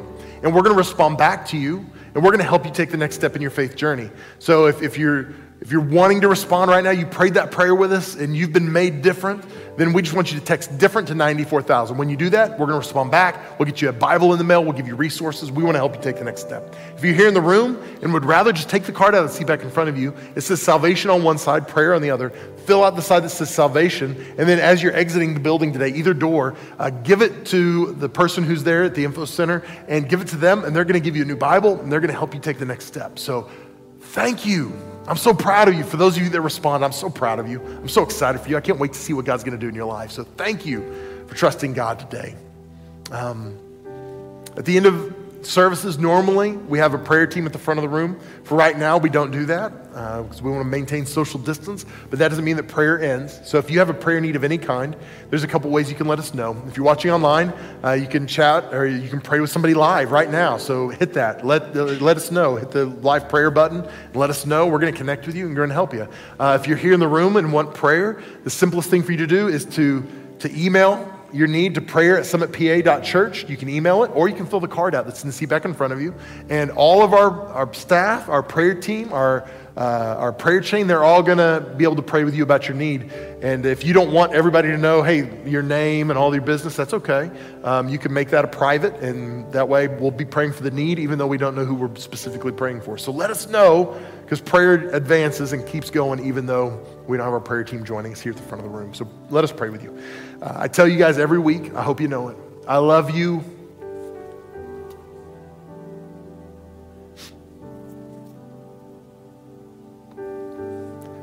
[0.43, 1.85] And we're going to respond back to you,
[2.15, 4.11] and we're going to help you take the next step in your faith journey.
[4.39, 7.75] So, if, if, you're, if you're wanting to respond right now, you prayed that prayer
[7.75, 9.45] with us, and you've been made different,
[9.77, 11.99] then we just want you to text different to 94,000.
[11.99, 13.59] When you do that, we're going to respond back.
[13.59, 14.65] We'll get you a Bible in the mail.
[14.65, 15.53] We'll give you resources.
[15.53, 16.75] We want to help you take the next step.
[16.97, 19.31] If you're here in the room and would rather just take the card out of
[19.31, 22.01] the seat back in front of you, it says salvation on one side, prayer on
[22.01, 22.31] the other.
[22.65, 24.17] Fill out the side that says salvation.
[24.39, 28.09] And then as you're exiting the building today, either door, uh, give it to the
[28.09, 30.65] person who's there at the info center and give it to them.
[30.65, 32.41] And they're going to give you a new Bible and they're going to help you
[32.41, 33.19] take the next step.
[33.19, 33.51] So
[34.01, 34.90] thank you.
[35.07, 35.83] I'm so proud of you.
[35.83, 37.61] For those of you that respond, I'm so proud of you.
[37.61, 38.57] I'm so excited for you.
[38.57, 40.11] I can't wait to see what God's going to do in your life.
[40.11, 42.37] So thank you for trusting God today.
[43.11, 43.59] Um,
[44.57, 47.83] at the end of services, normally we have a prayer team at the front of
[47.83, 48.19] the room.
[48.45, 51.85] For right now, we don't do that because uh, we want to maintain social distance,
[52.09, 53.41] but that doesn't mean that prayer ends.
[53.45, 54.97] So if you have a prayer need of any kind,
[55.31, 56.61] there's a couple ways you can let us know.
[56.69, 57.53] If you're watching online,
[57.85, 60.57] uh, you can chat or you can pray with somebody live right now.
[60.57, 61.45] So hit that.
[61.45, 62.57] Let, uh, let us know.
[62.57, 64.67] Hit the live prayer button let us know.
[64.67, 66.09] We're going to connect with you and we're going to help you.
[66.39, 69.19] Uh, if you're here in the room and want prayer, the simplest thing for you
[69.19, 70.07] to do is to,
[70.41, 74.47] to email your need to prayer at summitpa.church, you can email it or you can
[74.47, 76.15] fill the card out that's in the seat back in front of you.
[76.49, 80.87] And all of our, our staff, our prayer team, our uh, our prayer chain.
[80.87, 83.11] They're all going to be able to pray with you about your need.
[83.41, 86.77] And if you don't want everybody to know, hey, your name and all your business,
[86.77, 87.31] that's okay.
[87.65, 90.71] Um, you can make that a private, and that way we'll be praying for the
[90.71, 92.99] need, even though we don't know who we're specifically praying for.
[92.99, 97.33] So let us know, because prayer advances and keeps going, even though we don't have
[97.33, 98.95] our prayer team joining us here at the front of the room.
[98.95, 99.99] So let us pray with you.
[100.41, 102.37] Uh, I tell you guys every week, I hope you know it.
[102.67, 103.45] I love you.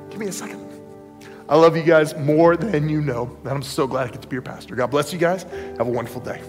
[0.10, 0.68] Give me a second.
[1.50, 4.28] I love you guys more than you know, and I'm so glad I get to
[4.28, 4.76] be your pastor.
[4.76, 5.44] God bless you guys.
[5.44, 6.42] Have a wonderful day.